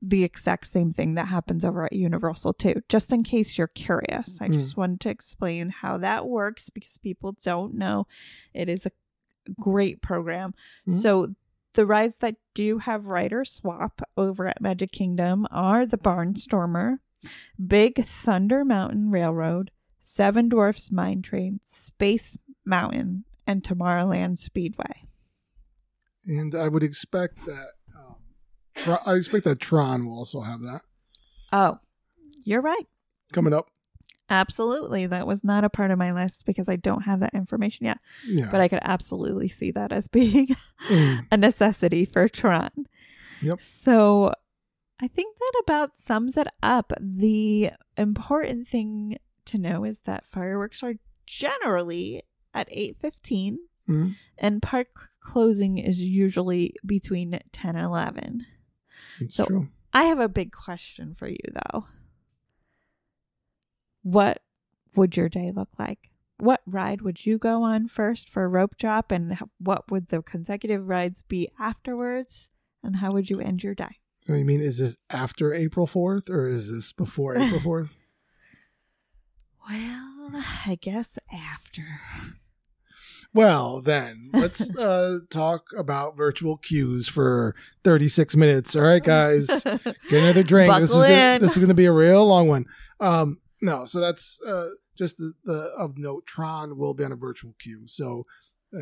[0.00, 2.82] the exact same thing that happens over at Universal too.
[2.88, 4.54] Just in case you're curious, I Mm.
[4.54, 8.06] just wanted to explain how that works because people don't know.
[8.54, 8.92] It is a
[9.60, 10.54] great program.
[10.86, 11.00] Mhm.
[11.00, 11.34] So
[11.72, 16.98] the rides that do have rider swap over at Magic Kingdom are the Barnstormer,
[17.64, 19.70] Big Thunder Mountain Railroad,
[20.00, 25.04] Seven Dwarfs Mine Train, Space Mountain, and Tomorrowland Speedway.
[26.24, 27.72] And I would expect that.
[28.86, 30.82] I expect that Tron will also have that
[31.52, 31.78] Oh,
[32.44, 32.86] you're right.
[33.32, 33.70] coming up.
[34.30, 35.06] Absolutely.
[35.06, 37.98] That was not a part of my list because I don't have that information yet.
[38.26, 38.50] Yeah.
[38.50, 40.48] But I could absolutely see that as being
[40.90, 41.26] Mm.
[41.32, 42.70] a necessity for Tron.
[43.42, 43.60] Yep.
[43.60, 44.32] So
[45.00, 46.92] I think that about sums it up.
[47.00, 49.16] The important thing
[49.46, 50.94] to know is that fireworks are
[51.26, 52.22] generally
[52.54, 53.58] at 8:15
[53.88, 54.14] Mhm.
[54.36, 54.88] and park
[55.20, 58.44] closing is usually between 10 and 11.
[59.20, 59.68] It's So- true.
[59.92, 61.86] I have a big question for you though.
[64.02, 64.42] What
[64.94, 66.10] would your day look like?
[66.38, 70.86] What ride would you go on first for rope drop and what would the consecutive
[70.88, 72.48] rides be afterwards
[72.82, 73.98] and how would you end your day?
[74.28, 77.94] Oh, I mean, is this after April 4th or is this before April 4th?
[79.68, 80.30] Well,
[80.66, 81.84] I guess after.
[83.34, 87.54] Well, then let's uh, talk about virtual queues for
[87.84, 88.74] 36 minutes.
[88.74, 90.72] All right, guys, get another drink.
[90.74, 92.64] this is gonna, this is going to be a real long one.
[93.00, 96.26] Um, no, so that's uh, just the, the of note.
[96.26, 97.84] Tron will be on a virtual queue.
[97.86, 98.22] So
[98.74, 98.80] uh,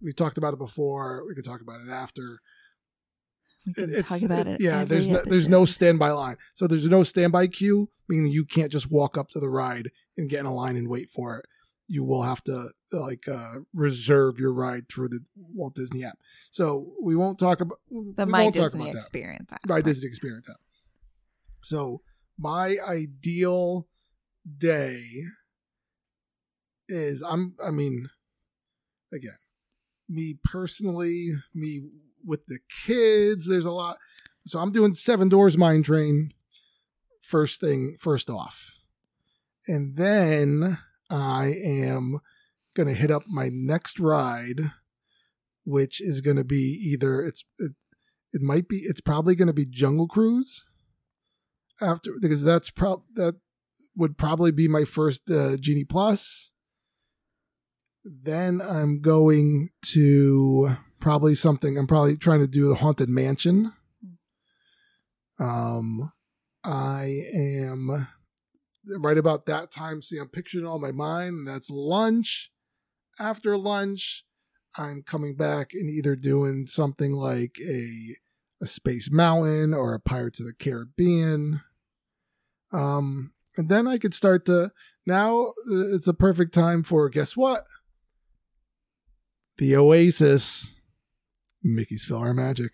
[0.00, 1.24] we talked about it before.
[1.26, 2.38] We could talk about it after.
[3.66, 4.60] we can It's talk about it.
[4.60, 4.84] yeah.
[4.84, 6.36] There's no, there's no standby line.
[6.54, 10.30] So there's no standby queue, meaning you can't just walk up to the ride and
[10.30, 11.46] get in a line and wait for it.
[11.92, 16.16] You will have to like uh, reserve your ride through the Walt Disney app.
[16.50, 17.80] So we won't talk about
[18.16, 19.52] the My Disney experience.
[19.52, 19.60] app.
[19.68, 20.56] My Disney experience app.
[21.62, 22.00] So
[22.38, 23.86] my ideal
[24.58, 25.02] day
[26.88, 28.08] is I'm I mean
[29.12, 29.36] again
[30.08, 31.82] me personally me
[32.24, 33.98] with the kids there's a lot
[34.46, 36.32] so I'm doing seven dwarfs mine train
[37.20, 38.72] first thing first off
[39.68, 40.78] and then
[41.12, 42.20] I am
[42.74, 44.72] gonna hit up my next ride
[45.64, 47.72] which is gonna be either it's it,
[48.32, 50.64] it might be it's probably gonna be Jungle Cruise
[51.80, 53.36] after because that's prob that
[53.96, 56.50] would probably be my first uh, Genie Plus.
[58.04, 61.76] Then I'm going to probably something.
[61.76, 63.72] I'm probably trying to do the Haunted Mansion.
[65.38, 66.12] Um,
[66.64, 68.08] I am
[68.98, 70.02] right about that time.
[70.02, 72.50] See, I'm picturing all my mind, and that's lunch.
[73.18, 74.24] After lunch,
[74.76, 78.16] I'm coming back and either doing something like a
[78.62, 81.62] a Space Mountain or a Pirates of the Caribbean.
[82.72, 84.70] Um, and then I could start to
[85.04, 87.64] now uh, it's a perfect time for guess what?
[89.58, 90.74] The Oasis,
[91.62, 92.70] Mickey's PhilharMagic.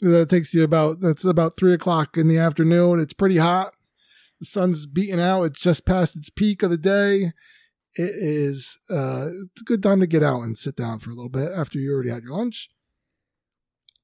[0.00, 3.00] That takes you about that's about three o'clock in the afternoon.
[3.00, 3.72] It's pretty hot.
[4.40, 5.44] The sun's beating out.
[5.44, 7.32] It's just past its peak of the day.
[7.94, 11.14] It is uh, it's a good time to get out and sit down for a
[11.14, 12.68] little bit after you already had your lunch.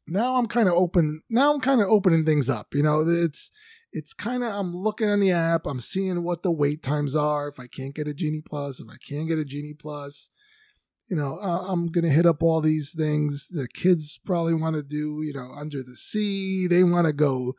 [0.07, 1.23] Now I'm kind of open.
[1.31, 2.75] Now I'm kind of opening things up.
[2.75, 3.51] You know, it's
[3.93, 5.67] it's kind of I'm looking on the app.
[5.67, 7.49] I'm seeing what the wait times are.
[7.49, 10.31] If I can't get a Genie Plus, if I can't get a Genie Plus,
[11.09, 13.49] you know, I'm gonna hit up all these things.
[13.49, 16.67] The kids probably want to do, you know, under the sea.
[16.67, 17.55] They want to go.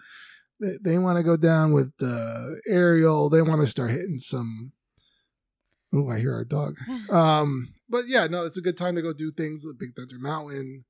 [0.60, 3.30] They, they want to go down with uh, Ariel.
[3.30, 4.72] They want to start hitting some.
[5.94, 6.76] Oh, I hear our dog.
[7.10, 9.66] Um, but yeah, no, it's a good time to go do things.
[9.78, 10.86] Big Thunder Mountain.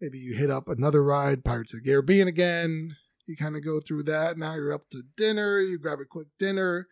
[0.00, 2.96] Maybe you hit up another ride, Pirates of the Caribbean again.
[3.26, 4.36] You kind of go through that.
[4.36, 5.60] Now you're up to dinner.
[5.60, 6.88] You grab a quick dinner.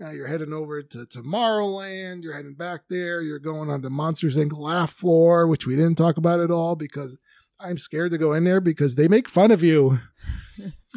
[0.00, 2.22] Now you're heading over to Tomorrowland.
[2.22, 3.20] You're heading back there.
[3.20, 4.56] You're going on the Monsters Inc.
[4.56, 7.18] laugh floor, which we didn't talk about at all because
[7.60, 9.98] I'm scared to go in there because they make fun of you.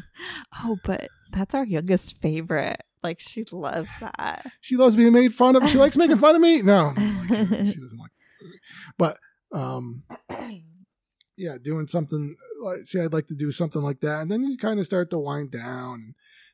[0.63, 2.81] oh, but that's our youngest favorite.
[3.03, 4.45] Like she loves that.
[4.61, 5.67] She loves being made fun of.
[5.69, 6.61] She likes making fun of me.
[6.61, 6.93] No,
[7.27, 8.11] she doesn't like.
[8.97, 9.17] But
[9.51, 10.03] um,
[11.37, 14.57] yeah, doing something like see, I'd like to do something like that, and then you
[14.57, 16.13] kind of start to wind down,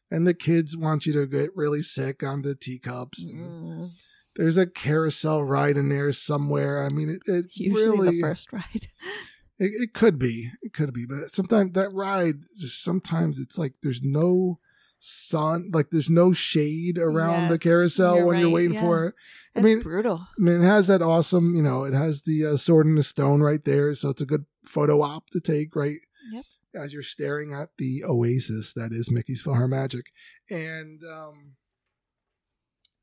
[0.10, 3.26] and the kids want you to get really sick on the teacups.
[3.26, 3.90] Mm.
[4.38, 6.84] There's a carousel ride in there somewhere.
[6.84, 8.64] I mean, it, it usually really, the first ride.
[9.60, 13.74] It, it could be, it could be, but sometimes that ride just sometimes it's like
[13.82, 14.60] there's no
[15.00, 18.82] sun like there's no shade around yes, the carousel you're when right, you're waiting yeah.
[18.82, 19.16] for it.
[19.56, 20.22] I mean brutal.
[20.22, 23.04] I mean it has that awesome you know it has the uh, sword in the
[23.04, 26.00] stone right there so it's a good photo op to take right
[26.32, 26.44] yep.
[26.74, 30.06] as you're staring at the oasis that is mickey's PhilharMagic,
[30.50, 31.54] and um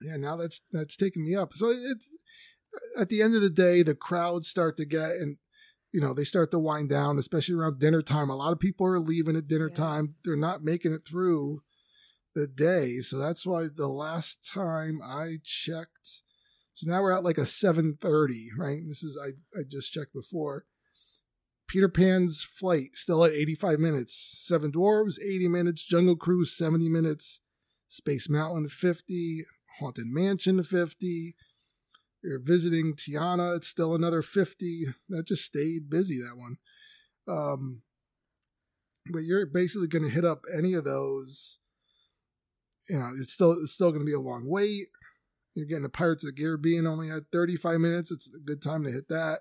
[0.02, 1.54] yeah now that's that's taking me up.
[1.54, 2.10] So it's
[2.98, 5.36] at the end of the day the crowds start to get and
[5.94, 8.86] you know they start to wind down especially around dinner time a lot of people
[8.86, 9.78] are leaving at dinner yes.
[9.78, 11.62] time they're not making it through
[12.34, 13.00] the day.
[13.00, 16.22] So that's why the last time I checked,
[16.74, 18.80] so now we're at like a 7:30, right?
[18.86, 19.28] This is I
[19.58, 20.66] I just checked before.
[21.66, 24.34] Peter Pan's flight still at 85 minutes.
[24.46, 25.82] Seven Dwarves 80 minutes.
[25.82, 27.40] Jungle Cruise 70 minutes.
[27.88, 29.44] Space Mountain 50.
[29.80, 31.34] Haunted Mansion 50.
[32.24, 33.56] You're visiting Tiana.
[33.56, 34.86] It's still another 50.
[35.10, 36.56] That just stayed busy that one.
[37.28, 37.82] Um,
[39.12, 41.58] but you're basically going to hit up any of those
[42.88, 44.88] you know, it's still it's still going to be a long wait.
[45.54, 48.10] You're getting the Pirates of the Caribbean only at 35 minutes.
[48.10, 49.40] It's a good time to hit that.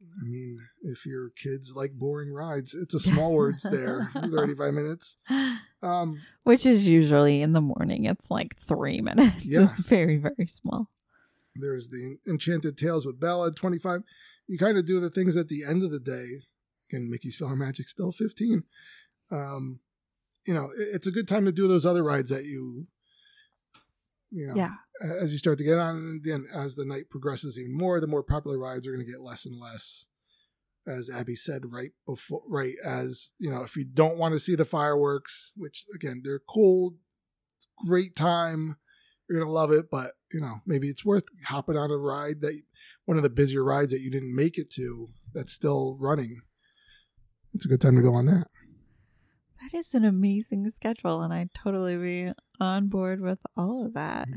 [0.00, 4.10] I mean, if your kids like boring rides, it's a small words there.
[4.14, 5.16] 35 minutes.
[5.84, 8.04] Um, Which is usually in the morning.
[8.04, 9.44] It's like three minutes.
[9.44, 9.64] Yeah.
[9.64, 10.88] It's very, very small.
[11.54, 14.02] There's the Enchanted Tales with Bella, 25.
[14.48, 16.26] You kind of do the things at the end of the day.
[16.90, 18.64] Again, Mickey's PhilharMagic still 15.
[19.30, 19.80] Um,
[20.46, 22.86] you know, it's a good time to do those other rides that you,
[24.30, 24.74] you know, yeah.
[25.20, 25.96] as you start to get on.
[25.96, 29.10] And then as the night progresses even more, the more popular rides are going to
[29.10, 30.06] get less and less.
[30.84, 34.56] As Abby said right before, right as you know, if you don't want to see
[34.56, 36.94] the fireworks, which again they're cool,
[37.86, 38.76] great time,
[39.28, 39.90] you're gonna love it.
[39.90, 42.60] But you know, maybe it's worth hopping on a ride that
[43.04, 46.40] one of the busier rides that you didn't make it to that's still running.
[47.54, 48.48] It's a good time to go on that.
[49.60, 54.26] That is an amazing schedule, and I'd totally be on board with all of that.
[54.26, 54.36] Mm-hmm.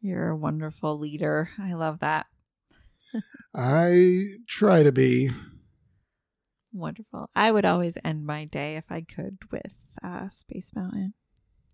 [0.00, 1.50] You're a wonderful leader.
[1.58, 2.26] I love that.
[3.54, 5.30] I try to be.
[6.72, 7.30] Wonderful.
[7.36, 11.14] I would always end my day if I could with uh, Space Mountain.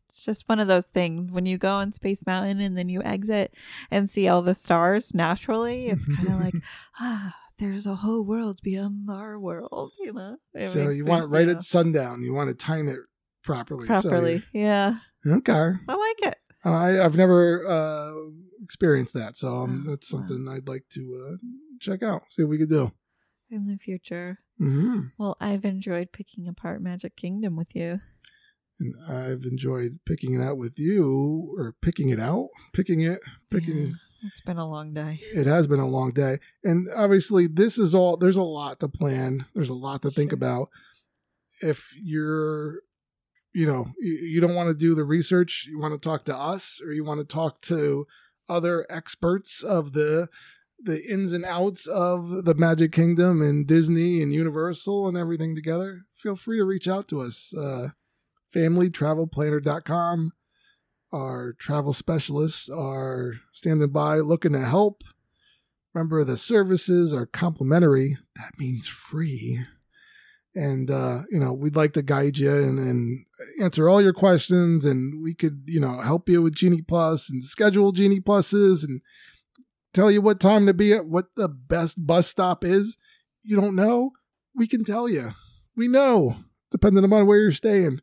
[0.08, 3.02] It's just one of those things when you go on Space Mountain and then you
[3.02, 3.54] exit
[3.90, 5.88] and see all the stars naturally.
[5.88, 6.54] It's kind of like,
[6.98, 10.36] ah, there's a whole world beyond our world, you know.
[10.54, 12.22] It so you want it right at sundown.
[12.22, 13.00] You want to time it
[13.44, 13.86] properly.
[13.86, 14.94] Properly, so yeah.
[15.26, 15.72] Okay.
[15.88, 16.36] I like it.
[16.64, 18.12] I, I've never uh,
[18.62, 20.54] experienced that, so um, oh, that's something wow.
[20.54, 21.36] I'd like to uh,
[21.80, 22.22] check out.
[22.30, 22.92] See what we could do
[23.50, 24.38] in the future.
[24.60, 25.00] Mm-hmm.
[25.18, 28.00] Well, I've enjoyed picking apart Magic Kingdom with you.
[28.80, 33.18] And I've enjoyed picking it out with you, or picking it out, picking it,
[33.50, 33.88] picking.
[33.88, 33.92] Yeah,
[34.28, 35.20] it's been a long day.
[35.34, 38.16] It has been a long day, and obviously, this is all.
[38.16, 39.46] There's a lot to plan.
[39.54, 40.36] There's a lot to think Sure.
[40.36, 40.68] about.
[41.60, 42.82] If you're,
[43.52, 46.36] you know, you, you don't want to do the research, you want to talk to
[46.36, 48.06] us, or you want to talk to
[48.48, 50.28] other experts of the
[50.80, 56.02] the ins and outs of the Magic Kingdom and Disney and Universal and everything together,
[56.14, 57.52] feel free to reach out to us.
[57.52, 57.88] Uh,
[58.54, 60.32] familytravelplanner.com.
[61.12, 65.02] Our travel specialists are standing by looking to help.
[65.94, 68.18] Remember, the services are complimentary.
[68.36, 69.60] That means free.
[70.54, 73.24] And, uh, you know, we'd like to guide you and, and
[73.60, 74.84] answer all your questions.
[74.84, 79.00] And we could, you know, help you with Genie Plus and schedule Genie Pluses and
[79.94, 82.98] tell you what time to be at, what the best bus stop is.
[83.42, 84.10] You don't know?
[84.54, 85.30] We can tell you.
[85.76, 86.36] We know,
[86.70, 88.00] depending upon where you're staying.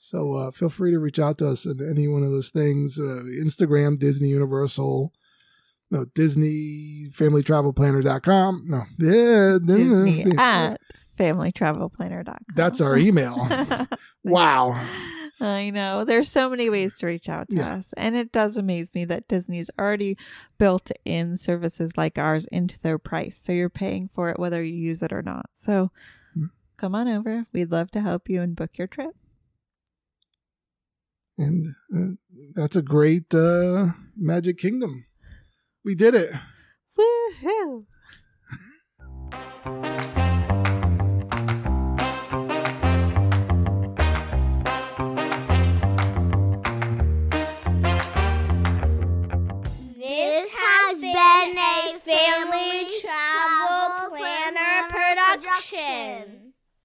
[0.00, 3.00] So uh, feel free to reach out to us at any one of those things.
[3.00, 5.12] Uh, Instagram, Disney Universal,
[5.90, 8.64] no, Disney Family Travel Planner.com.
[8.68, 10.78] No, yeah, Disney at
[11.18, 12.36] familytravelplanner.com.
[12.54, 13.48] That's our email.
[14.24, 14.80] wow.
[15.40, 16.04] I know.
[16.04, 17.74] There's so many ways to reach out to Yeah.
[17.76, 17.92] us.
[17.96, 20.16] And it does amaze me that Disney's already
[20.58, 23.36] built in services like ours into their price.
[23.38, 25.46] So you're paying for it whether you use it or not.
[25.60, 25.90] So
[26.34, 26.46] Hmm.
[26.76, 27.46] come on over.
[27.52, 29.14] We'd love to help you and book your trip
[31.38, 32.16] and uh,
[32.54, 35.06] that's a great uh, Magic Kingdom.
[35.84, 36.32] We did it.
[36.98, 37.86] Woohoo!